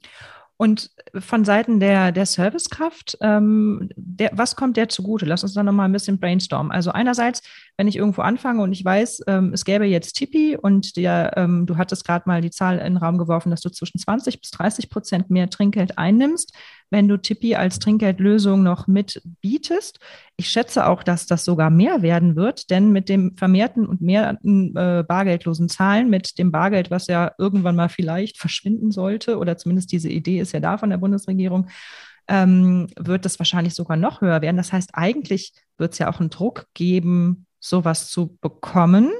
Und 0.55 0.91
von 1.19 1.43
Seiten 1.45 1.79
der, 1.79 2.11
der 2.11 2.25
Servicekraft, 2.25 3.17
ähm, 3.21 3.89
der, 3.95 4.31
was 4.33 4.55
kommt 4.55 4.77
der 4.77 4.87
zugute? 4.87 5.25
Lass 5.25 5.43
uns 5.43 5.55
da 5.55 5.63
nochmal 5.63 5.89
ein 5.89 5.91
bisschen 5.91 6.19
brainstormen. 6.19 6.71
Also 6.71 6.91
einerseits, 6.91 7.41
wenn 7.77 7.87
ich 7.87 7.95
irgendwo 7.95 8.21
anfange 8.21 8.61
und 8.61 8.71
ich 8.71 8.85
weiß, 8.85 9.23
ähm, 9.27 9.51
es 9.53 9.65
gäbe 9.65 9.85
jetzt 9.85 10.13
Tipi 10.13 10.55
und 10.55 10.95
der, 10.95 11.33
ähm, 11.37 11.65
du 11.65 11.77
hattest 11.77 12.05
gerade 12.05 12.23
mal 12.27 12.41
die 12.41 12.51
Zahl 12.51 12.77
in 12.77 12.93
den 12.93 12.97
Raum 12.97 13.17
geworfen, 13.17 13.49
dass 13.49 13.61
du 13.61 13.69
zwischen 13.69 13.97
20 13.97 14.39
bis 14.39 14.51
30 14.51 14.89
Prozent 14.89 15.31
mehr 15.31 15.49
Trinkgeld 15.49 15.97
einnimmst, 15.97 16.53
wenn 16.91 17.07
du 17.07 17.17
Tipi 17.17 17.55
als 17.55 17.79
Trinkgeldlösung 17.79 18.61
noch 18.61 18.85
mit 18.85 19.23
bietest. 19.41 19.99
Ich 20.37 20.49
schätze 20.49 20.85
auch, 20.85 21.01
dass 21.01 21.25
das 21.25 21.45
sogar 21.45 21.71
mehr 21.71 22.03
werden 22.03 22.35
wird, 22.35 22.69
denn 22.69 22.91
mit 22.91 23.09
dem 23.09 23.35
vermehrten 23.37 23.87
und 23.87 24.01
mehr 24.01 24.37
äh, 24.43 25.03
bargeldlosen 25.03 25.67
Zahlen, 25.67 26.11
mit 26.11 26.37
dem 26.37 26.51
Bargeld, 26.51 26.91
was 26.91 27.07
ja 27.07 27.31
irgendwann 27.39 27.75
mal 27.75 27.89
vielleicht 27.89 28.37
verschwinden 28.37 28.91
sollte, 28.91 29.39
oder 29.39 29.57
zumindest 29.57 29.91
diese 29.91 30.09
Idee 30.09 30.39
ist 30.39 30.51
ja 30.51 30.59
da 30.59 30.77
von 30.77 30.91
der 30.91 30.97
Bundesregierung, 30.97 31.67
ähm, 32.27 32.87
wird 32.97 33.25
das 33.25 33.39
wahrscheinlich 33.39 33.73
sogar 33.73 33.97
noch 33.97 34.21
höher 34.21 34.41
werden. 34.41 34.57
Das 34.57 34.71
heißt, 34.71 34.91
eigentlich 34.93 35.53
wird 35.77 35.93
es 35.93 35.99
ja 35.99 36.11
auch 36.11 36.19
einen 36.19 36.29
Druck 36.29 36.67
geben, 36.73 37.47
sowas 37.63 38.09
zu 38.09 38.37
bekommen. 38.41 39.11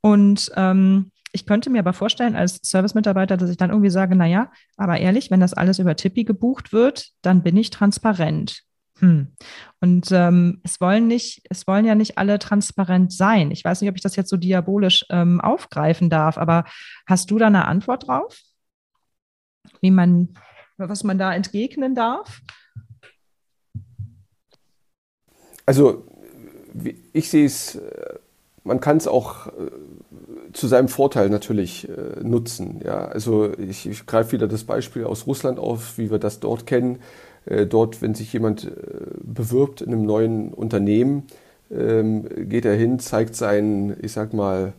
Und 0.00 0.50
ähm, 0.54 1.10
ich 1.32 1.46
könnte 1.46 1.70
mir 1.70 1.80
aber 1.80 1.92
vorstellen, 1.92 2.36
als 2.36 2.60
Service-Mitarbeiter, 2.62 3.36
dass 3.36 3.50
ich 3.50 3.56
dann 3.56 3.70
irgendwie 3.70 3.90
sage, 3.90 4.14
naja, 4.14 4.52
aber 4.76 4.98
ehrlich, 4.98 5.30
wenn 5.30 5.40
das 5.40 5.54
alles 5.54 5.80
über 5.80 5.96
Tippi 5.96 6.24
gebucht 6.24 6.72
wird, 6.72 7.08
dann 7.22 7.42
bin 7.42 7.56
ich 7.56 7.70
transparent. 7.70 8.62
Hm. 9.00 9.34
Und 9.80 10.12
ähm, 10.12 10.60
es 10.62 10.80
wollen 10.80 11.08
nicht, 11.08 11.42
es 11.50 11.66
wollen 11.66 11.84
ja 11.84 11.96
nicht 11.96 12.16
alle 12.16 12.38
transparent 12.38 13.12
sein. 13.12 13.50
Ich 13.50 13.64
weiß 13.64 13.80
nicht, 13.80 13.90
ob 13.90 13.96
ich 13.96 14.02
das 14.02 14.14
jetzt 14.14 14.30
so 14.30 14.36
diabolisch 14.36 15.04
ähm, 15.10 15.40
aufgreifen 15.40 16.10
darf, 16.10 16.38
aber 16.38 16.64
hast 17.06 17.32
du 17.32 17.38
da 17.38 17.48
eine 17.48 17.66
Antwort 17.66 18.06
drauf? 18.06 18.38
Wie 19.80 19.90
man, 19.90 20.34
was 20.76 21.02
man 21.02 21.18
da 21.18 21.34
entgegnen 21.34 21.96
darf? 21.96 22.40
Also 25.66 26.06
ich 27.12 27.30
sehe 27.30 27.46
es, 27.46 27.76
äh, 27.76 27.80
man 28.64 28.80
kann 28.80 28.96
es 28.96 29.06
auch 29.06 29.48
äh, 29.48 29.50
zu 30.52 30.66
seinem 30.66 30.88
Vorteil 30.88 31.30
natürlich 31.30 31.88
äh, 31.88 32.22
nutzen. 32.22 32.80
Ja, 32.84 33.06
also 33.06 33.52
ich, 33.58 33.86
ich 33.88 34.06
greife 34.06 34.32
wieder 34.32 34.48
das 34.48 34.64
Beispiel 34.64 35.04
aus 35.04 35.26
Russland 35.26 35.58
auf, 35.58 35.98
wie 35.98 36.10
wir 36.10 36.18
das 36.18 36.40
dort 36.40 36.66
kennen. 36.66 36.98
Dort, 37.68 38.00
wenn 38.00 38.14
sich 38.14 38.32
jemand 38.32 38.72
bewirbt 39.20 39.82
in 39.82 39.92
einem 39.92 40.06
neuen 40.06 40.54
Unternehmen, 40.54 41.24
ähm, 41.70 42.26
geht 42.48 42.64
er 42.64 42.74
hin, 42.74 42.98
zeigt 42.98 43.36
seinen, 43.36 43.94
ich 44.02 44.12
sag 44.12 44.32
mal, 44.32 44.72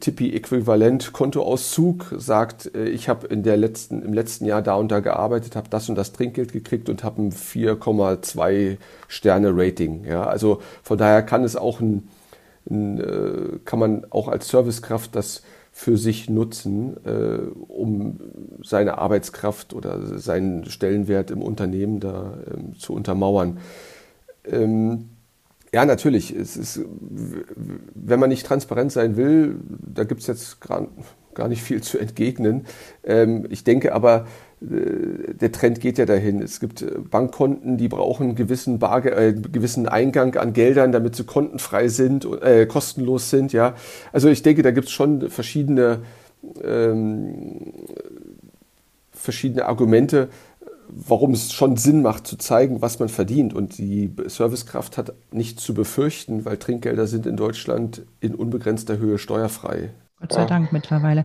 Tippi-Äquivalent 0.00 1.12
Kontoauszug, 1.12 2.14
sagt, 2.16 2.74
äh, 2.74 2.88
ich 2.88 3.08
habe 3.08 3.26
in 3.28 3.42
der 3.42 3.56
letzten, 3.56 4.02
im 4.02 4.12
letzten 4.12 4.44
Jahr 4.44 4.62
da 4.62 4.74
und 4.74 4.90
da 4.90 5.00
gearbeitet, 5.00 5.56
habe 5.56 5.68
das 5.70 5.88
und 5.88 5.94
das 5.94 6.12
Trinkgeld 6.12 6.52
gekriegt 6.52 6.88
und 6.88 7.04
habe 7.04 7.22
ein 7.22 7.32
4,2 7.32 8.78
Sterne 9.08 9.52
Rating. 9.54 10.04
Ja, 10.04 10.24
also 10.24 10.60
von 10.82 10.98
daher 10.98 11.22
kann 11.22 11.44
es 11.44 11.56
auch 11.56 11.80
ein 11.80 12.08
äh, 12.70 13.58
kann 13.64 13.78
man 13.78 14.06
auch 14.10 14.28
als 14.28 14.48
Servicekraft 14.48 15.16
das 15.16 15.42
für 15.72 15.96
sich 15.96 16.28
nutzen, 16.28 16.96
äh, 17.04 17.38
um 17.68 18.20
seine 18.62 18.98
Arbeitskraft 18.98 19.72
oder 19.72 20.18
seinen 20.18 20.66
Stellenwert 20.66 21.30
im 21.30 21.42
Unternehmen 21.42 21.98
da 21.98 22.34
ähm, 22.52 22.78
zu 22.78 22.92
untermauern. 22.92 23.58
Ähm, 24.44 25.08
ja, 25.74 25.86
natürlich. 25.86 26.34
Es 26.34 26.56
ist, 26.56 26.80
wenn 27.94 28.20
man 28.20 28.28
nicht 28.28 28.46
transparent 28.46 28.92
sein 28.92 29.16
will, 29.16 29.56
da 29.94 30.04
gibt 30.04 30.20
es 30.20 30.26
jetzt 30.26 30.60
gar, 30.60 30.86
gar 31.34 31.48
nicht 31.48 31.62
viel 31.62 31.82
zu 31.82 31.98
entgegnen. 31.98 32.66
Ähm, 33.04 33.46
ich 33.48 33.64
denke 33.64 33.94
aber, 33.94 34.26
äh, 34.60 35.32
der 35.32 35.50
Trend 35.50 35.80
geht 35.80 35.96
ja 35.96 36.04
dahin. 36.04 36.42
Es 36.42 36.60
gibt 36.60 36.82
äh, 36.82 36.98
Bankkonten, 36.98 37.78
die 37.78 37.88
brauchen 37.88 38.28
einen 38.28 38.34
gewissen, 38.34 38.78
Barge 38.78 39.12
äh, 39.12 39.32
gewissen 39.32 39.88
Eingang 39.88 40.36
an 40.36 40.52
Geldern, 40.52 40.92
damit 40.92 41.16
sie 41.16 41.24
kontenfrei 41.24 41.88
sind, 41.88 42.26
äh, 42.42 42.66
kostenlos 42.66 43.30
sind. 43.30 43.54
Ja, 43.54 43.74
also 44.12 44.28
ich 44.28 44.42
denke, 44.42 44.62
da 44.62 44.72
gibt 44.72 44.88
es 44.88 44.92
schon 44.92 45.30
verschiedene 45.30 46.02
ähm, 46.62 47.72
verschiedene 49.22 49.66
Argumente, 49.66 50.28
warum 50.94 51.32
es 51.32 51.52
schon 51.52 51.76
Sinn 51.76 52.02
macht 52.02 52.26
zu 52.26 52.36
zeigen, 52.36 52.82
was 52.82 52.98
man 52.98 53.08
verdient. 53.08 53.54
Und 53.54 53.78
die 53.78 54.14
Servicekraft 54.26 54.98
hat 54.98 55.12
nichts 55.30 55.62
zu 55.62 55.74
befürchten, 55.74 56.44
weil 56.44 56.58
Trinkgelder 56.58 57.06
sind 57.06 57.26
in 57.26 57.36
Deutschland 57.36 58.02
in 58.20 58.34
unbegrenzter 58.34 58.98
Höhe 58.98 59.18
steuerfrei. 59.18 59.90
Gott 60.20 60.32
sei 60.32 60.40
ja. 60.42 60.46
Dank 60.46 60.72
mittlerweile. 60.72 61.24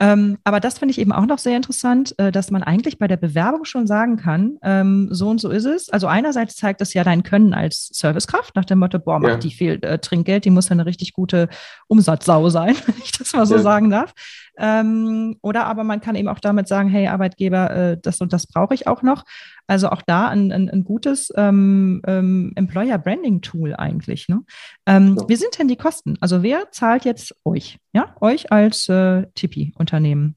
Ähm, 0.00 0.38
aber 0.42 0.58
das 0.58 0.78
finde 0.78 0.90
ich 0.90 0.98
eben 0.98 1.12
auch 1.12 1.26
noch 1.26 1.38
sehr 1.38 1.56
interessant, 1.56 2.18
äh, 2.18 2.32
dass 2.32 2.50
man 2.50 2.62
eigentlich 2.62 2.98
bei 2.98 3.06
der 3.06 3.18
Bewerbung 3.18 3.64
schon 3.64 3.86
sagen 3.86 4.16
kann, 4.16 4.58
ähm, 4.62 5.08
so 5.12 5.28
und 5.28 5.40
so 5.40 5.48
ist 5.50 5.64
es. 5.64 5.90
Also 5.90 6.06
einerseits 6.08 6.56
zeigt 6.56 6.80
das 6.80 6.94
ja 6.94 7.04
dein 7.04 7.22
Können 7.22 7.54
als 7.54 7.88
Servicekraft 7.92 8.56
nach 8.56 8.64
dem 8.64 8.80
Motto, 8.80 8.98
boah, 8.98 9.20
macht 9.20 9.32
ja. 9.32 9.38
die 9.38 9.50
viel 9.50 9.78
äh, 9.82 9.98
Trinkgeld, 9.98 10.44
die 10.44 10.50
muss 10.50 10.68
ja 10.68 10.72
eine 10.72 10.86
richtig 10.86 11.12
gute 11.12 11.48
Umsatzsau 11.88 12.48
sein, 12.48 12.74
wenn 12.86 12.96
ich 13.04 13.12
das 13.12 13.32
mal 13.34 13.46
so 13.46 13.56
ja. 13.56 13.62
sagen 13.62 13.90
darf. 13.90 14.12
Ähm, 14.58 15.36
oder 15.42 15.66
aber 15.66 15.84
man 15.84 16.00
kann 16.00 16.14
eben 16.14 16.28
auch 16.28 16.40
damit 16.40 16.68
sagen, 16.68 16.88
hey 16.88 17.06
Arbeitgeber, 17.06 17.70
äh, 17.70 17.98
das 18.00 18.20
und 18.20 18.32
das 18.32 18.46
brauche 18.46 18.74
ich 18.74 18.86
auch 18.86 19.02
noch. 19.02 19.24
Also 19.66 19.88
auch 19.88 20.02
da 20.02 20.28
ein, 20.28 20.52
ein, 20.52 20.68
ein 20.68 20.84
gutes 20.84 21.32
ähm, 21.36 22.02
ähm, 22.06 22.52
Employer 22.56 22.98
Branding 22.98 23.40
Tool 23.40 23.74
eigentlich. 23.74 24.28
Ne? 24.28 24.42
Ähm, 24.86 25.16
ja. 25.18 25.28
Wie 25.28 25.36
sind 25.36 25.58
denn 25.58 25.68
die 25.68 25.76
Kosten? 25.76 26.16
Also 26.20 26.42
wer 26.42 26.70
zahlt 26.70 27.04
jetzt 27.04 27.34
euch? 27.44 27.78
Ja, 27.92 28.14
euch 28.20 28.52
als 28.52 28.88
äh, 28.88 29.26
Tipi-Unternehmen? 29.34 30.36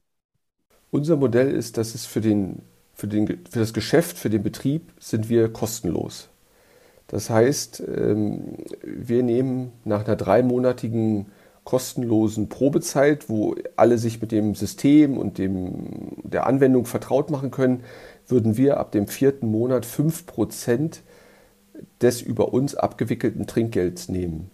Unser 0.90 1.16
Modell 1.16 1.50
ist, 1.50 1.76
dass 1.76 1.94
es 1.94 2.06
für, 2.06 2.20
den, 2.20 2.62
für, 2.94 3.08
den, 3.08 3.26
für 3.26 3.58
das 3.58 3.74
Geschäft, 3.74 4.16
für 4.16 4.30
den 4.30 4.42
Betrieb 4.42 4.92
sind 4.98 5.28
wir 5.28 5.52
kostenlos. 5.52 6.30
Das 7.08 7.30
heißt, 7.30 7.82
ähm, 7.86 8.56
wir 8.82 9.22
nehmen 9.22 9.72
nach 9.84 10.04
einer 10.04 10.16
dreimonatigen 10.16 11.26
kostenlosen 11.66 12.48
Probezeit, 12.48 13.28
wo 13.28 13.56
alle 13.74 13.98
sich 13.98 14.20
mit 14.22 14.30
dem 14.30 14.54
System 14.54 15.18
und 15.18 15.36
dem, 15.36 16.22
der 16.22 16.46
Anwendung 16.46 16.86
vertraut 16.86 17.28
machen 17.28 17.50
können, 17.50 17.82
würden 18.28 18.56
wir 18.56 18.78
ab 18.78 18.92
dem 18.92 19.08
vierten 19.08 19.50
Monat 19.50 19.84
5% 19.84 21.00
des 22.00 22.22
über 22.22 22.54
uns 22.54 22.76
abgewickelten 22.76 23.48
Trinkgelds 23.48 24.08
nehmen. 24.08 24.50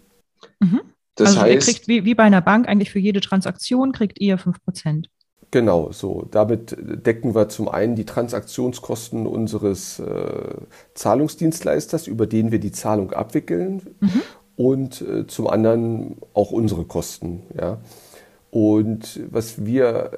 Mhm. 0.59 0.81
Das 1.15 1.29
also 1.29 1.41
heißt, 1.41 1.67
ihr 1.67 1.73
kriegt 1.73 1.87
wie, 1.87 2.03
wie 2.03 2.15
bei 2.15 2.23
einer 2.23 2.41
Bank 2.41 2.67
eigentlich 2.67 2.89
für 2.89 2.99
jede 2.99 3.21
Transaktion 3.21 3.91
kriegt 3.91 4.19
ihr 4.19 4.39
5%. 4.39 5.05
Genau, 5.51 5.91
so. 5.91 6.27
Damit 6.31 6.75
decken 6.79 7.35
wir 7.35 7.47
zum 7.47 7.69
einen 7.69 7.95
die 7.95 8.05
Transaktionskosten 8.05 9.27
unseres 9.27 9.99
äh, 9.99 10.55
Zahlungsdienstleisters, 10.95 12.07
über 12.07 12.25
den 12.25 12.51
wir 12.51 12.59
die 12.59 12.71
Zahlung 12.71 13.11
abwickeln. 13.11 13.83
Mhm 13.99 14.23
und 14.55 15.01
äh, 15.01 15.27
zum 15.27 15.47
anderen 15.47 16.17
auch 16.33 16.51
unsere 16.51 16.85
Kosten. 16.85 17.43
Ja. 17.59 17.79
Und 18.51 19.19
was 19.31 19.65
wir 19.65 20.11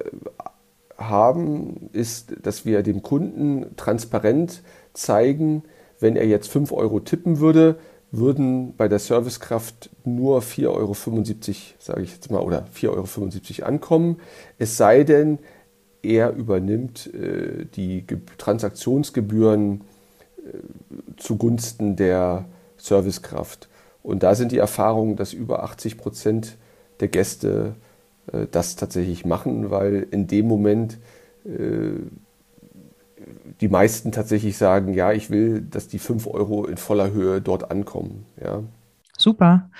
haben, 0.98 1.88
ist, 1.92 2.34
dass 2.42 2.64
wir 2.64 2.82
dem 2.82 3.02
Kunden 3.02 3.76
transparent 3.76 4.62
zeigen, 4.92 5.62
wenn 6.00 6.16
er 6.16 6.26
jetzt 6.26 6.50
5 6.50 6.72
Euro 6.72 7.00
tippen 7.00 7.40
würde, 7.40 7.76
würden 8.10 8.74
bei 8.76 8.88
der 8.88 8.98
Servicekraft 8.98 9.90
nur 10.04 10.40
4,75 10.40 10.68
Euro, 10.68 10.94
sage 11.78 12.02
ich 12.02 12.12
jetzt 12.12 12.30
mal, 12.30 12.40
oder 12.40 12.66
4,75 12.74 13.60
Euro 13.60 13.68
ankommen. 13.68 14.20
Es 14.58 14.76
sei 14.76 15.04
denn, 15.04 15.38
er 16.02 16.32
übernimmt 16.32 17.12
äh, 17.14 17.66
die 17.74 18.04
Transaktionsgebühren 18.38 19.80
äh, 20.38 20.58
zugunsten 21.16 21.96
der 21.96 22.44
Servicekraft. 22.76 23.68
Und 24.06 24.22
da 24.22 24.36
sind 24.36 24.52
die 24.52 24.58
Erfahrungen, 24.58 25.16
dass 25.16 25.32
über 25.32 25.64
80 25.64 25.98
Prozent 25.98 26.56
der 27.00 27.08
Gäste 27.08 27.74
äh, 28.32 28.46
das 28.50 28.76
tatsächlich 28.76 29.24
machen, 29.24 29.70
weil 29.70 30.06
in 30.10 30.26
dem 30.26 30.46
Moment 30.46 30.98
die 33.60 33.68
meisten 33.68 34.12
tatsächlich 34.12 34.56
sagen, 34.56 34.92
ja, 34.94 35.12
ich 35.12 35.30
will, 35.30 35.60
dass 35.60 35.88
die 35.88 35.98
5 35.98 36.26
Euro 36.26 36.66
in 36.66 36.76
voller 36.76 37.12
Höhe 37.12 37.40
dort 37.40 37.70
ankommen. 37.70 38.26
Ja. 38.42 38.62
Super. 39.16 39.70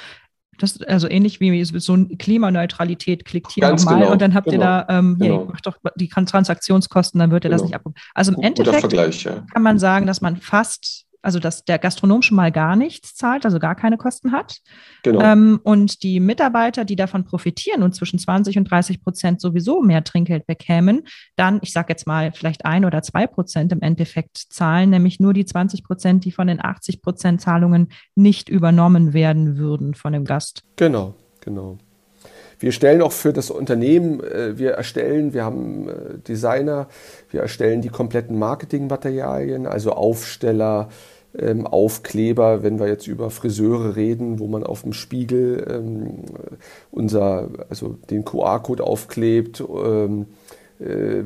Das 0.58 0.80
also 0.82 1.08
ähnlich 1.08 1.40
wie 1.40 1.64
so 1.64 1.92
eine 1.92 2.06
Klimaneutralität, 2.16 3.24
klickt 3.24 3.52
hier 3.52 3.68
nochmal 3.68 4.00
genau, 4.00 4.12
und 4.12 4.22
dann 4.22 4.32
habt 4.32 4.48
genau, 4.48 4.56
ihr 4.56 4.84
da, 4.86 4.98
ähm, 4.98 5.16
hier, 5.20 5.30
genau. 5.32 5.44
macht 5.46 5.66
doch 5.66 5.76
die 5.96 6.08
Transaktionskosten, 6.08 7.18
dann 7.18 7.30
wird 7.30 7.44
ihr 7.44 7.50
das 7.50 7.60
genau. 7.60 7.66
nicht 7.66 7.74
abrufen. 7.74 7.96
Also 8.14 8.32
im 8.32 8.40
Endeffekt 8.40 8.92
ja. 9.24 9.44
kann 9.52 9.62
man 9.62 9.78
sagen, 9.78 10.06
dass 10.06 10.22
man 10.22 10.36
fast 10.36 11.05
also 11.26 11.40
dass 11.40 11.64
der 11.64 11.78
Gastronom 11.78 12.22
schon 12.22 12.36
mal 12.36 12.52
gar 12.52 12.76
nichts 12.76 13.16
zahlt, 13.16 13.44
also 13.44 13.58
gar 13.58 13.74
keine 13.74 13.98
Kosten 13.98 14.30
hat. 14.30 14.58
Genau. 15.02 15.20
Ähm, 15.20 15.58
und 15.64 16.04
die 16.04 16.20
Mitarbeiter, 16.20 16.84
die 16.84 16.94
davon 16.94 17.24
profitieren 17.24 17.82
und 17.82 17.96
zwischen 17.96 18.20
20 18.20 18.56
und 18.58 18.70
30 18.70 19.02
Prozent 19.02 19.40
sowieso 19.40 19.82
mehr 19.82 20.04
Trinkgeld 20.04 20.46
bekämen, 20.46 21.02
dann, 21.34 21.58
ich 21.62 21.72
sage 21.72 21.88
jetzt 21.88 22.06
mal, 22.06 22.30
vielleicht 22.32 22.64
ein 22.64 22.84
oder 22.84 23.02
zwei 23.02 23.26
Prozent 23.26 23.72
im 23.72 23.82
Endeffekt 23.82 24.38
zahlen, 24.38 24.90
nämlich 24.90 25.18
nur 25.18 25.32
die 25.32 25.44
20 25.44 25.82
Prozent, 25.82 26.24
die 26.24 26.30
von 26.30 26.46
den 26.46 26.64
80 26.64 27.02
Prozent 27.02 27.40
Zahlungen 27.40 27.88
nicht 28.14 28.48
übernommen 28.48 29.12
werden 29.12 29.58
würden 29.58 29.94
von 29.94 30.12
dem 30.12 30.24
Gast. 30.24 30.62
Genau, 30.76 31.14
genau. 31.40 31.76
Wir 32.58 32.72
stellen 32.72 33.02
auch 33.02 33.12
für 33.12 33.32
das 33.32 33.50
Unternehmen, 33.50 34.20
äh, 34.20 34.58
wir 34.58 34.72
erstellen, 34.72 35.34
wir 35.34 35.44
haben 35.44 35.88
äh, 35.88 36.18
Designer, 36.26 36.88
wir 37.30 37.42
erstellen 37.42 37.82
die 37.82 37.88
kompletten 37.88 38.38
Marketingmaterialien, 38.38 39.66
also 39.66 39.92
Aufsteller, 39.92 40.88
ähm, 41.38 41.66
Aufkleber, 41.66 42.62
wenn 42.62 42.78
wir 42.78 42.88
jetzt 42.88 43.06
über 43.06 43.30
Friseure 43.30 43.96
reden, 43.96 44.38
wo 44.38 44.46
man 44.46 44.64
auf 44.64 44.82
dem 44.82 44.92
Spiegel 44.92 45.66
ähm, 45.68 46.24
unser, 46.90 47.48
also 47.68 47.96
den 48.10 48.24
QR-Code 48.24 48.84
aufklebt. 48.84 49.60
Ähm, 49.60 50.26
äh, 50.80 51.22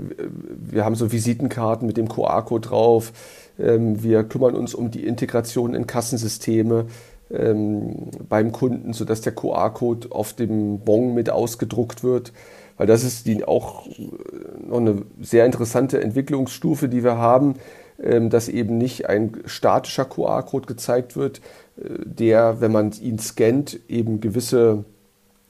wir 0.71 0.85
haben 0.85 0.95
so 0.95 1.13
Visitenkarten 1.13 1.87
mit 1.87 1.97
dem 1.97 2.09
QR-Code 2.09 2.69
drauf. 2.69 3.13
Ähm, 3.59 4.03
wir 4.03 4.25
kümmern 4.25 4.55
uns 4.55 4.75
um 4.75 4.91
die 4.91 5.07
Integration 5.07 5.75
in 5.75 5.87
Kassensysteme 5.87 6.87
ähm, 7.31 8.11
beim 8.29 8.53
Kunden, 8.53 8.93
sodass 8.93 9.21
der 9.21 9.35
QR-Code 9.35 10.09
auf 10.11 10.33
dem 10.33 10.81
Bon 10.81 11.15
mit 11.15 11.31
ausgedruckt 11.31 12.03
wird. 12.03 12.33
Weil 12.77 12.87
das 12.87 13.05
ist 13.05 13.27
die 13.27 13.45
auch 13.45 13.87
noch 14.67 14.79
eine 14.79 15.03
sehr 15.21 15.45
interessante 15.45 16.01
Entwicklungsstufe, 16.01 16.89
die 16.89 17.05
wir 17.05 17.19
haben 17.19 17.57
dass 18.01 18.49
eben 18.49 18.79
nicht 18.79 19.09
ein 19.09 19.43
statischer 19.45 20.05
QR-Code 20.05 20.67
gezeigt 20.67 21.17
wird, 21.17 21.41
äh, 21.77 21.89
der, 22.05 22.61
wenn 22.61 22.73
man 22.73 22.93
ihn 22.93 23.19
scannt, 23.19 23.81
eben 23.89 24.21
gewisse 24.21 24.85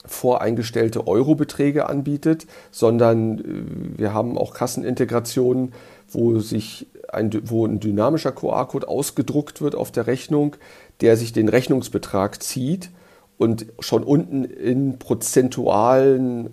voreingestellte 0.06 1.06
Eurobeträge 1.06 1.88
anbietet, 1.88 2.46
sondern 2.70 3.38
äh, 3.38 3.98
wir 3.98 4.14
haben 4.14 4.36
auch 4.38 4.54
Kassenintegrationen, 4.54 5.72
wo 6.08 6.38
sich 6.40 6.86
ein, 7.12 7.30
wo 7.44 7.66
ein 7.66 7.80
dynamischer 7.80 8.32
QR-Code 8.32 8.88
ausgedruckt 8.88 9.60
wird 9.60 9.74
auf 9.74 9.90
der 9.90 10.06
Rechnung, 10.06 10.56
der 11.00 11.16
sich 11.16 11.32
den 11.32 11.48
Rechnungsbetrag 11.48 12.42
zieht 12.42 12.90
und 13.38 13.66
schon 13.78 14.04
unten 14.04 14.44
in 14.44 14.98
prozentualen 14.98 16.50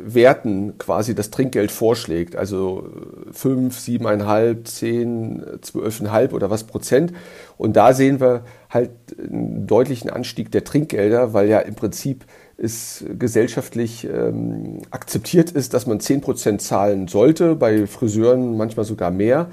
Werten 0.00 0.78
quasi 0.78 1.14
das 1.14 1.30
Trinkgeld 1.30 1.70
vorschlägt, 1.70 2.36
also 2.36 2.88
5, 3.32 3.76
7,5, 3.76 4.64
10, 4.64 5.42
12,5 5.62 6.32
oder 6.32 6.50
was 6.50 6.64
Prozent. 6.64 7.12
Und 7.56 7.76
da 7.76 7.92
sehen 7.92 8.20
wir 8.20 8.42
halt 8.70 8.90
einen 9.18 9.66
deutlichen 9.66 10.10
Anstieg 10.10 10.50
der 10.52 10.64
Trinkgelder, 10.64 11.32
weil 11.32 11.48
ja 11.48 11.58
im 11.60 11.74
Prinzip 11.74 12.24
es 12.56 13.04
gesellschaftlich 13.18 14.04
ähm, 14.04 14.82
akzeptiert 14.90 15.52
ist, 15.52 15.74
dass 15.74 15.86
man 15.86 16.00
10 16.00 16.20
Prozent 16.20 16.60
zahlen 16.60 17.06
sollte, 17.06 17.54
bei 17.54 17.86
Friseuren 17.86 18.56
manchmal 18.56 18.84
sogar 18.84 19.10
mehr. 19.10 19.48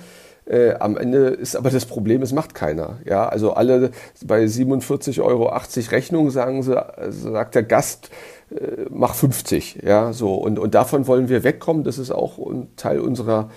Äh, 0.48 0.74
am 0.76 0.96
Ende 0.96 1.30
ist 1.30 1.56
aber 1.56 1.72
das 1.72 1.86
Problem, 1.86 2.22
es 2.22 2.32
macht 2.32 2.54
keiner. 2.54 3.00
Ja, 3.04 3.28
also 3.28 3.54
alle 3.54 3.90
bei 4.26 4.44
47,80 4.44 5.22
Euro 5.22 5.48
Rechnung 5.92 6.30
sagen 6.30 6.62
sie, 6.62 6.80
sagt 7.10 7.56
der 7.56 7.64
Gast, 7.64 8.10
äh, 8.10 8.35
mach 8.90 9.16
50. 9.16 9.82
Ja, 9.84 10.14
so. 10.14 10.36
Und, 10.36 10.60
und 10.60 10.76
davon 10.76 11.08
wollen 11.08 11.30
wir 11.30 11.44
wegkommen. 11.44 11.84
Das 11.84 11.98
ist 11.98 12.12
auch 12.12 12.40
Teil 12.76 13.00
unserer 13.00 13.50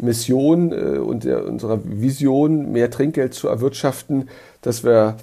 Mission 0.00 0.72
äh, 0.72 0.98
und 0.98 1.24
der, 1.24 1.46
unserer 1.46 1.80
Vision, 1.84 2.72
mehr 2.72 2.90
Trinkgeld 2.90 3.34
zu 3.34 3.48
erwirtschaften, 3.48 4.28
dass 4.62 4.84
wir, 4.84 5.16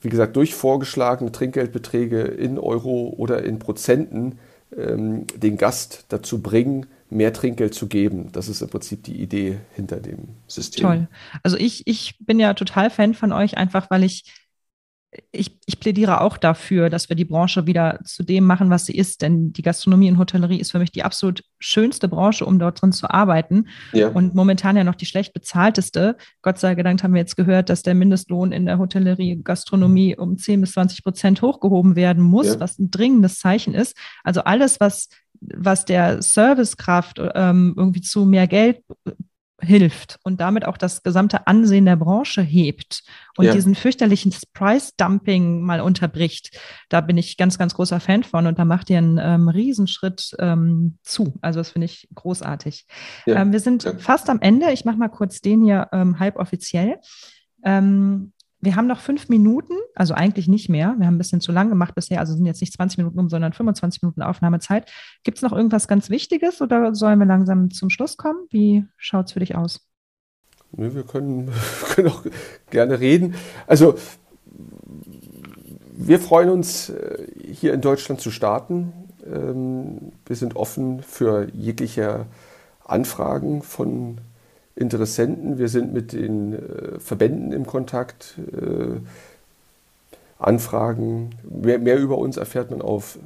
wie 0.00 0.08
gesagt, 0.08 0.36
durch 0.36 0.54
vorgeschlagene 0.54 1.32
Trinkgeldbeträge 1.32 2.20
in 2.20 2.58
Euro 2.58 3.14
oder 3.16 3.44
in 3.44 3.58
Prozenten 3.58 4.38
ähm, 4.76 5.26
den 5.36 5.56
Gast 5.56 6.04
dazu 6.08 6.40
bringen, 6.40 6.86
mehr 7.08 7.32
Trinkgeld 7.32 7.74
zu 7.74 7.88
geben. 7.88 8.30
Das 8.32 8.48
ist 8.48 8.62
im 8.62 8.68
Prinzip 8.68 9.02
die 9.02 9.20
Idee 9.20 9.58
hinter 9.74 9.96
dem 9.96 10.28
System. 10.46 10.82
Toll. 10.82 11.08
Also 11.42 11.56
ich, 11.56 11.86
ich 11.86 12.16
bin 12.20 12.38
ja 12.38 12.54
total 12.54 12.90
Fan 12.90 13.14
von 13.14 13.32
euch, 13.32 13.56
einfach 13.56 13.90
weil 13.90 14.04
ich 14.04 14.24
ich, 15.32 15.58
ich 15.66 15.80
plädiere 15.80 16.20
auch 16.20 16.36
dafür, 16.36 16.88
dass 16.88 17.08
wir 17.08 17.16
die 17.16 17.24
Branche 17.24 17.66
wieder 17.66 17.98
zu 18.04 18.22
dem 18.22 18.44
machen, 18.44 18.70
was 18.70 18.86
sie 18.86 18.96
ist. 18.96 19.22
Denn 19.22 19.52
die 19.52 19.62
Gastronomie 19.62 20.08
und 20.08 20.18
Hotellerie 20.18 20.60
ist 20.60 20.70
für 20.70 20.78
mich 20.78 20.92
die 20.92 21.02
absolut 21.02 21.42
schönste 21.58 22.06
Branche, 22.08 22.46
um 22.46 22.58
dort 22.58 22.80
drin 22.80 22.92
zu 22.92 23.10
arbeiten. 23.10 23.66
Ja. 23.92 24.08
Und 24.08 24.34
momentan 24.34 24.76
ja 24.76 24.84
noch 24.84 24.94
die 24.94 25.06
schlecht 25.06 25.32
bezahlteste. 25.32 26.16
Gott 26.42 26.58
sei 26.58 26.76
Dank 26.76 27.02
haben 27.02 27.14
wir 27.14 27.20
jetzt 27.20 27.36
gehört, 27.36 27.70
dass 27.70 27.82
der 27.82 27.94
Mindestlohn 27.94 28.52
in 28.52 28.66
der 28.66 28.78
Hotellerie, 28.78 29.40
Gastronomie 29.42 30.16
um 30.16 30.38
10 30.38 30.60
bis 30.60 30.72
20 30.72 31.02
Prozent 31.02 31.42
hochgehoben 31.42 31.96
werden 31.96 32.22
muss, 32.22 32.46
ja. 32.46 32.60
was 32.60 32.78
ein 32.78 32.90
dringendes 32.90 33.40
Zeichen 33.40 33.74
ist. 33.74 33.96
Also 34.22 34.42
alles, 34.42 34.78
was 34.78 35.08
was 35.42 35.86
der 35.86 36.20
Servicekraft 36.20 37.18
ähm, 37.34 37.74
irgendwie 37.74 38.02
zu 38.02 38.26
mehr 38.26 38.46
Geld 38.46 38.82
hilft 39.62 40.18
und 40.22 40.40
damit 40.40 40.64
auch 40.64 40.76
das 40.76 41.02
gesamte 41.02 41.46
Ansehen 41.46 41.84
der 41.84 41.96
Branche 41.96 42.42
hebt 42.42 43.02
und 43.36 43.46
ja. 43.46 43.52
diesen 43.52 43.74
fürchterlichen 43.74 44.34
Price-Dumping 44.54 45.62
mal 45.62 45.80
unterbricht. 45.80 46.58
Da 46.88 47.00
bin 47.00 47.18
ich 47.18 47.36
ganz, 47.36 47.58
ganz 47.58 47.74
großer 47.74 48.00
Fan 48.00 48.22
von 48.22 48.46
und 48.46 48.58
da 48.58 48.64
macht 48.64 48.90
ihr 48.90 48.98
einen 48.98 49.18
ähm, 49.18 49.48
Riesenschritt 49.48 50.34
ähm, 50.38 50.98
zu. 51.02 51.34
Also 51.40 51.60
das 51.60 51.70
finde 51.70 51.86
ich 51.86 52.08
großartig. 52.14 52.86
Ja. 53.26 53.42
Ähm, 53.42 53.52
wir 53.52 53.60
sind 53.60 53.84
ja. 53.84 53.96
fast 53.98 54.28
am 54.30 54.40
Ende. 54.40 54.70
Ich 54.72 54.84
mache 54.84 54.96
mal 54.96 55.08
kurz 55.08 55.40
den 55.40 55.62
hier 55.62 55.88
ähm, 55.92 56.18
halb 56.18 56.36
offiziell. 56.36 56.98
Ähm, 57.64 58.32
wir 58.60 58.76
haben 58.76 58.86
noch 58.86 59.00
fünf 59.00 59.28
Minuten, 59.28 59.74
also 59.94 60.14
eigentlich 60.14 60.46
nicht 60.46 60.68
mehr. 60.68 60.94
Wir 60.98 61.06
haben 61.06 61.14
ein 61.14 61.18
bisschen 61.18 61.40
zu 61.40 61.50
lang 61.50 61.70
gemacht 61.70 61.94
bisher, 61.94 62.20
also 62.20 62.34
sind 62.34 62.46
jetzt 62.46 62.60
nicht 62.60 62.74
20 62.74 62.98
Minuten 62.98 63.18
um, 63.18 63.28
sondern 63.28 63.52
25 63.52 64.02
Minuten 64.02 64.22
Aufnahmezeit. 64.22 64.90
Gibt 65.24 65.38
es 65.38 65.42
noch 65.42 65.52
irgendwas 65.52 65.88
ganz 65.88 66.10
Wichtiges 66.10 66.60
oder 66.60 66.94
sollen 66.94 67.18
wir 67.18 67.26
langsam 67.26 67.70
zum 67.70 67.90
Schluss 67.90 68.16
kommen? 68.16 68.46
Wie 68.50 68.84
schaut 68.96 69.26
es 69.26 69.32
für 69.32 69.40
dich 69.40 69.56
aus? 69.56 69.80
Nee, 70.72 70.94
wir 70.94 71.04
können, 71.04 71.50
können 71.94 72.08
auch 72.08 72.24
gerne 72.70 73.00
reden. 73.00 73.34
Also 73.66 73.96
wir 75.92 76.18
freuen 76.18 76.50
uns, 76.50 76.90
äh, 76.90 77.26
hier 77.52 77.72
in 77.74 77.80
Deutschland 77.80 78.20
zu 78.20 78.30
starten. 78.30 78.92
Ähm, 79.26 80.12
wir 80.26 80.36
sind 80.36 80.56
offen 80.56 81.02
für 81.02 81.48
jegliche 81.54 82.26
Anfragen 82.84 83.62
von 83.62 84.18
Interessenten, 84.80 85.58
wir 85.58 85.68
sind 85.68 85.92
mit 85.92 86.14
den 86.14 86.54
äh, 86.54 86.98
Verbänden 86.98 87.52
im 87.52 87.66
Kontakt, 87.66 88.38
äh, 88.50 88.96
Anfragen. 90.38 91.34
Mehr, 91.48 91.78
mehr, 91.78 91.98
über 91.98 92.16
uns 92.16 92.38
erfährt 92.38 92.70
man 92.70 92.80
auf 92.80 93.18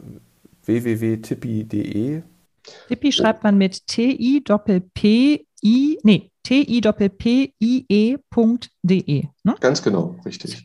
www.tippi.de. 0.65 2.23
Tippi 2.89 3.13
schreibt 3.13 3.45
man 3.45 3.57
mit 3.57 3.87
T-I-P-P-I, 3.87 4.39
nee, 6.03 6.31
T-I-P-P-I-E.de. 6.43 6.89
Ne? 9.45 9.55
Ganz 9.61 9.83
genau, 9.83 10.17
richtig. 10.25 10.65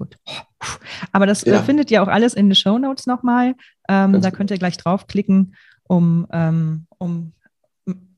Aber 1.11 1.27
das 1.27 1.43
ja. 1.45 1.61
findet 1.61 1.91
ihr 1.91 2.01
auch 2.01 2.07
alles 2.07 2.33
in 2.33 2.47
den 2.47 2.55
Show 2.55 2.79
Notes 2.79 3.05
nochmal. 3.05 3.49
Ähm, 3.87 4.13
da 4.13 4.19
genau. 4.19 4.31
könnt 4.31 4.49
ihr 4.49 4.57
gleich 4.57 4.77
draufklicken, 4.77 5.55
um, 5.83 6.25
ähm, 6.31 6.87
um 6.97 7.33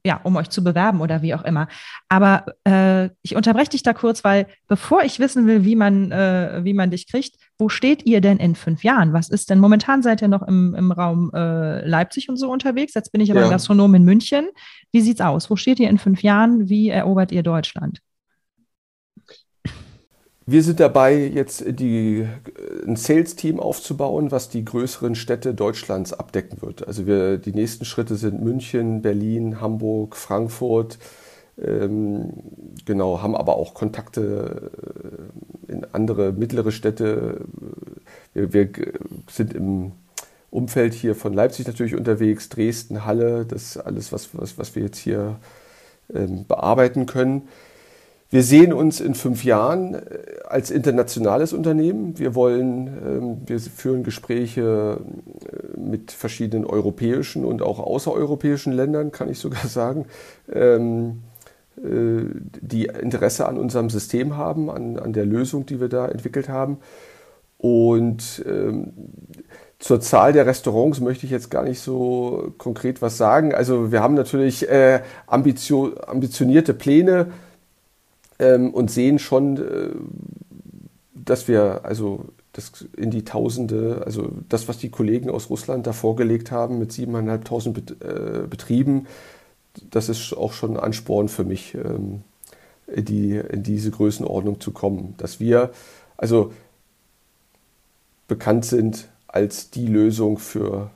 ja, 0.05 0.19
um 0.23 0.35
euch 0.35 0.49
zu 0.49 0.63
bewerben 0.63 1.01
oder 1.01 1.21
wie 1.21 1.35
auch 1.35 1.43
immer. 1.43 1.67
Aber 2.09 2.45
äh, 2.67 3.09
ich 3.21 3.35
unterbreche 3.35 3.71
dich 3.71 3.83
da 3.83 3.93
kurz, 3.93 4.23
weil 4.23 4.47
bevor 4.67 5.03
ich 5.03 5.19
wissen 5.19 5.45
will, 5.45 5.63
wie 5.63 5.75
man, 5.75 6.11
äh, 6.11 6.61
wie 6.63 6.73
man 6.73 6.89
dich 6.89 7.07
kriegt, 7.07 7.35
wo 7.59 7.69
steht 7.69 8.05
ihr 8.05 8.21
denn 8.21 8.37
in 8.37 8.55
fünf 8.55 8.83
Jahren? 8.83 9.13
Was 9.13 9.29
ist 9.29 9.49
denn? 9.49 9.59
Momentan 9.59 10.01
seid 10.01 10.21
ihr 10.21 10.27
noch 10.27 10.41
im, 10.41 10.73
im 10.73 10.91
Raum 10.91 11.31
äh, 11.33 11.85
Leipzig 11.87 12.29
und 12.29 12.37
so 12.37 12.51
unterwegs. 12.51 12.93
Jetzt 12.95 13.11
bin 13.11 13.21
ich 13.21 13.31
aber 13.31 13.41
ja. 13.41 13.49
Gastronom 13.49 13.93
in 13.93 14.03
München. 14.03 14.49
Wie 14.91 15.01
sieht's 15.01 15.21
aus? 15.21 15.49
Wo 15.49 15.55
steht 15.55 15.79
ihr 15.79 15.89
in 15.89 15.99
fünf 15.99 16.23
Jahren? 16.23 16.67
Wie 16.69 16.89
erobert 16.89 17.31
ihr 17.31 17.43
Deutschland? 17.43 17.99
Wir 20.51 20.63
sind 20.63 20.81
dabei, 20.81 21.15
jetzt 21.15 21.63
die, 21.65 22.27
ein 22.85 22.97
Sales-Team 22.97 23.61
aufzubauen, 23.61 24.31
was 24.31 24.49
die 24.49 24.65
größeren 24.65 25.15
Städte 25.15 25.53
Deutschlands 25.53 26.11
abdecken 26.11 26.61
wird. 26.61 26.85
Also 26.85 27.07
wir, 27.07 27.37
die 27.37 27.53
nächsten 27.53 27.85
Schritte 27.85 28.17
sind 28.17 28.43
München, 28.43 29.01
Berlin, 29.01 29.61
Hamburg, 29.61 30.17
Frankfurt. 30.17 30.97
Ähm, 31.57 32.33
genau, 32.83 33.21
haben 33.21 33.33
aber 33.33 33.55
auch 33.55 33.73
Kontakte 33.73 34.71
äh, 35.69 35.71
in 35.71 35.87
andere 35.93 36.33
mittlere 36.33 36.73
Städte. 36.73 37.45
Wir, 38.33 38.51
wir 38.51 38.69
sind 39.29 39.53
im 39.53 39.93
Umfeld 40.49 40.93
hier 40.93 41.15
von 41.15 41.31
Leipzig 41.31 41.65
natürlich 41.65 41.95
unterwegs, 41.95 42.49
Dresden, 42.49 43.05
Halle, 43.05 43.45
das 43.45 43.67
ist 43.67 43.77
alles, 43.77 44.11
was, 44.11 44.27
was, 44.33 44.57
was 44.57 44.75
wir 44.75 44.83
jetzt 44.83 44.97
hier 44.97 45.37
ähm, 46.13 46.43
bearbeiten 46.45 47.05
können. 47.05 47.43
Wir 48.31 48.43
sehen 48.43 48.71
uns 48.71 49.01
in 49.01 49.13
fünf 49.13 49.43
Jahren 49.43 49.93
äh, 49.93 49.99
als 50.47 50.71
internationales 50.71 51.51
Unternehmen. 51.51 52.17
Wir 52.17 52.33
wollen, 52.33 52.87
ähm, 52.87 53.37
wir 53.45 53.59
führen 53.59 54.03
Gespräche 54.03 55.01
äh, 55.51 55.77
mit 55.77 56.13
verschiedenen 56.13 56.65
europäischen 56.65 57.43
und 57.43 57.61
auch 57.61 57.79
außereuropäischen 57.79 58.71
Ländern, 58.71 59.11
kann 59.11 59.29
ich 59.29 59.37
sogar 59.37 59.67
sagen, 59.67 60.05
ähm, 60.49 61.23
äh, 61.77 62.23
die 62.61 62.85
Interesse 62.85 63.49
an 63.49 63.57
unserem 63.57 63.89
System 63.89 64.37
haben, 64.37 64.69
an, 64.69 64.97
an 64.97 65.11
der 65.11 65.25
Lösung, 65.25 65.65
die 65.65 65.81
wir 65.81 65.89
da 65.89 66.07
entwickelt 66.07 66.47
haben. 66.47 66.77
Und 67.57 68.43
ähm, 68.47 68.93
zur 69.77 69.99
Zahl 69.99 70.31
der 70.31 70.45
Restaurants 70.45 71.01
möchte 71.01 71.25
ich 71.25 71.33
jetzt 71.33 71.51
gar 71.51 71.63
nicht 71.63 71.81
so 71.81 72.53
konkret 72.57 73.01
was 73.01 73.17
sagen. 73.17 73.53
Also 73.53 73.91
wir 73.91 74.01
haben 74.01 74.13
natürlich 74.13 74.67
ambitio 75.27 75.95
ambitionierte 76.05 76.73
Pläne 76.73 77.27
ähm, 78.41 78.73
und 78.73 78.91
sehen 78.91 79.19
schon, 79.19 79.57
äh, 79.57 79.91
dass 81.13 81.47
wir 81.47 81.85
also 81.85 82.25
das 82.51 82.85
in 82.97 83.11
die 83.11 83.23
Tausende, 83.23 84.01
also 84.05 84.31
das, 84.49 84.67
was 84.67 84.77
die 84.77 84.89
Kollegen 84.89 85.29
aus 85.29 85.49
Russland 85.49 85.87
da 85.87 85.93
vorgelegt 85.93 86.51
haben 86.51 86.79
mit 86.79 86.91
7.500 86.91 87.71
Bet 87.71 87.91
äh, 88.01 88.47
Betrieben, 88.47 89.07
das 89.89 90.09
ist 90.09 90.33
auch 90.33 90.51
schon 90.51 90.71
ein 90.71 90.83
Ansporn 90.83 91.29
für 91.29 91.45
mich, 91.45 91.75
ähm, 91.75 92.23
die, 92.93 93.37
in 93.37 93.63
diese 93.63 93.91
Größenordnung 93.91 94.59
zu 94.59 94.71
kommen. 94.71 95.13
Dass 95.17 95.39
wir 95.39 95.71
also 96.17 96.51
bekannt 98.27 98.65
sind 98.65 99.07
als 99.27 99.69
die 99.69 99.87
Lösung 99.87 100.39
für 100.39 100.89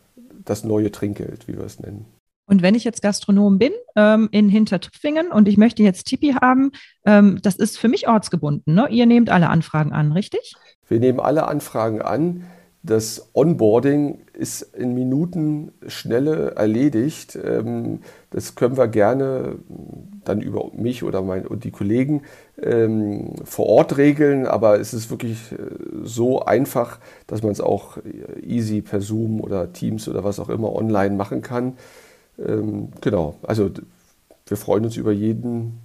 das 0.44 0.66
neue 0.66 0.92
Trinkgeld, 0.92 1.48
wie 1.48 1.58
wir 1.58 1.64
es 1.64 1.80
nennen. 1.80 2.06
Und 2.48 2.62
wenn 2.62 2.76
ich 2.76 2.84
jetzt 2.84 3.02
Gastronom 3.02 3.58
bin 3.58 3.72
ähm, 3.96 4.30
in 4.32 4.50
Hintertupfingen 4.50 5.32
und 5.32 5.48
ich 5.48 5.58
möchte 5.58 5.84
jetzt 5.84 6.06
Tipi 6.06 6.34
haben, 6.40 6.72
ähm, 7.06 7.40
das 7.42 7.56
ist 7.56 7.78
für 7.78 7.88
mich 7.88 8.08
ortsgebunden. 8.08 8.76
Ne? 8.76 8.88
Ihr 8.90 9.06
nehmt 9.06 9.30
alle 9.30 9.50
Anfragen 9.50 9.94
an, 9.94 10.12
richtig? 10.12 10.54
Wir 10.88 11.00
nehmen 11.00 11.20
alle 11.20 11.48
Anfragen 11.48 12.02
an. 12.02 12.46
Das 12.84 13.32
Onboarding 13.34 14.20
ist 14.34 14.62
in 14.62 14.94
Minuten 14.94 15.72
schnelle 15.88 16.52
erledigt. 16.52 17.36
Ähm, 17.36 18.02
das 18.30 18.54
können 18.54 18.78
wir 18.78 18.88
gerne 18.88 19.56
dann 20.24 20.40
über 20.40 20.70
mich 20.76 21.02
oder 21.04 21.24
mein, 21.24 21.48
und 21.48 21.64
die 21.64 21.72
Kollegen 21.72 22.22
ähm, 22.62 23.34
vor 23.44 23.66
Ort 23.66 23.98
regeln, 23.98 24.46
aber 24.46 24.80
es 24.80 24.94
ist 24.94 25.10
wirklich 25.10 25.52
äh, 25.52 25.58
so 26.04 26.42
einfach, 26.42 27.00
dass 27.26 27.42
man 27.42 27.54
es 27.54 27.62
auch 27.62 27.98
easy 28.40 28.82
per 28.82 29.02
Zoom 29.02 29.42
oder 29.42 29.74
Teams 29.74 30.08
oder 30.08 30.24
was 30.24 30.40
auch 30.40 30.50
immer 30.50 30.76
online 30.76 31.16
machen 31.16 31.42
kann 31.42 31.74
ähm, 32.40 32.90
genau, 33.02 33.40
also 33.44 33.70
wir 34.48 34.58
freuen 34.58 34.86
uns 34.86 34.98
über 34.98 35.12
jeden 35.12 35.80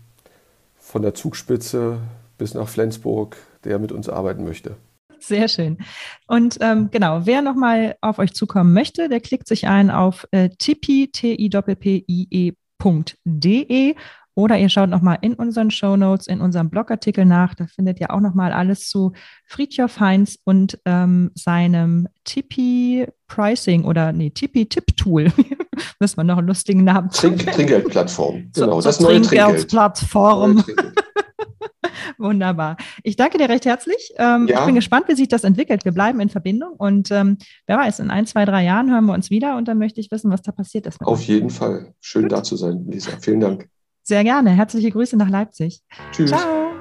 von 0.78 1.02
der 1.02 1.14
Zugspitze 1.14 1.98
bis 2.38 2.54
nach 2.54 2.68
Flensburg, 2.68 3.36
der 3.64 3.78
mit 3.78 3.92
uns 3.92 4.08
arbeiten 4.08 4.44
möchte. 4.44 4.76
Sehr 5.18 5.48
schön. 5.48 5.78
Und 6.26 6.58
ähm, 6.60 6.88
genau, 6.90 7.26
wer 7.26 7.42
nochmal 7.42 7.96
auf 8.00 8.18
euch 8.18 8.32
zukommen 8.32 8.72
möchte, 8.72 9.08
der 9.08 9.20
klickt 9.20 9.46
sich 9.46 9.68
ein 9.68 9.90
auf 9.90 10.26
äh, 10.30 10.48
tipi, 10.48 11.10
t 11.12 11.34
i 11.34 11.48
p 11.50 11.74
p 11.74 12.04
i 12.08 12.26
e.de 12.30 13.94
oder 14.34 14.58
ihr 14.58 14.70
schaut 14.70 14.88
nochmal 14.88 15.18
in 15.20 15.34
unseren 15.34 15.70
Show 15.70 15.96
Notes, 15.96 16.26
in 16.26 16.40
unserem 16.40 16.70
Blogartikel 16.70 17.26
nach. 17.26 17.54
Da 17.54 17.66
findet 17.66 18.00
ihr 18.00 18.10
auch 18.10 18.20
nochmal 18.20 18.52
alles 18.52 18.88
zu 18.88 19.12
Friedhof 19.44 20.00
Heinz 20.00 20.38
und 20.44 20.78
ähm, 20.86 21.30
seinem 21.34 22.08
Tipi 22.24 23.06
Pricing 23.26 23.84
oder 23.84 24.12
nee, 24.12 24.30
Tipi 24.30 24.66
Tip 24.66 24.96
Tool. 24.96 25.30
Müssen 25.98 26.16
wir 26.16 26.24
noch 26.24 26.38
einen 26.38 26.48
lustigen 26.48 26.84
Namen 26.84 27.10
Trink, 27.10 27.50
Trinkgeldplattform. 27.52 28.50
Genau, 28.54 28.80
so, 28.80 28.88
das 28.88 29.00
neue 29.00 29.20
Trinkgeldplattform. 29.20 30.64
Wunderbar. 32.18 32.76
Ich 33.02 33.16
danke 33.16 33.38
dir 33.38 33.48
recht 33.48 33.64
herzlich. 33.64 34.12
Ähm, 34.16 34.46
ja. 34.46 34.60
Ich 34.60 34.66
bin 34.66 34.74
gespannt, 34.74 35.06
wie 35.08 35.14
sich 35.14 35.28
das 35.28 35.44
entwickelt. 35.44 35.84
Wir 35.84 35.92
bleiben 35.92 36.20
in 36.20 36.28
Verbindung 36.28 36.72
und 36.76 37.10
ähm, 37.10 37.38
wer 37.66 37.78
weiß, 37.78 38.00
in 38.00 38.10
ein, 38.10 38.26
zwei, 38.26 38.44
drei 38.44 38.64
Jahren 38.64 38.90
hören 38.90 39.06
wir 39.06 39.14
uns 39.14 39.30
wieder 39.30 39.56
und 39.56 39.68
dann 39.68 39.78
möchte 39.78 40.00
ich 40.00 40.10
wissen, 40.10 40.30
was 40.30 40.42
da 40.42 40.52
passiert 40.52 40.86
ist. 40.86 41.00
Auf 41.00 41.22
jeden 41.22 41.50
Fall. 41.50 41.94
Schön 42.00 42.22
Gut. 42.22 42.32
da 42.32 42.42
zu 42.42 42.56
sein, 42.56 42.86
Lisa. 42.88 43.12
Vielen 43.20 43.40
Dank. 43.40 43.68
Sehr 44.02 44.24
gerne. 44.24 44.50
Herzliche 44.50 44.90
Grüße 44.90 45.16
nach 45.16 45.28
Leipzig. 45.28 45.82
Tschüss. 46.12 46.30
Ciao. 46.30 46.72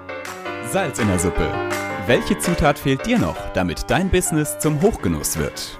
Salz 0.71 0.99
in 0.99 1.07
der 1.07 1.19
Suppe. 1.19 1.47
Welche 2.07 2.37
Zutat 2.39 2.79
fehlt 2.79 3.05
dir 3.05 3.19
noch, 3.19 3.37
damit 3.53 3.85
dein 3.87 4.09
Business 4.09 4.57
zum 4.59 4.81
Hochgenuss 4.81 5.37
wird? 5.37 5.79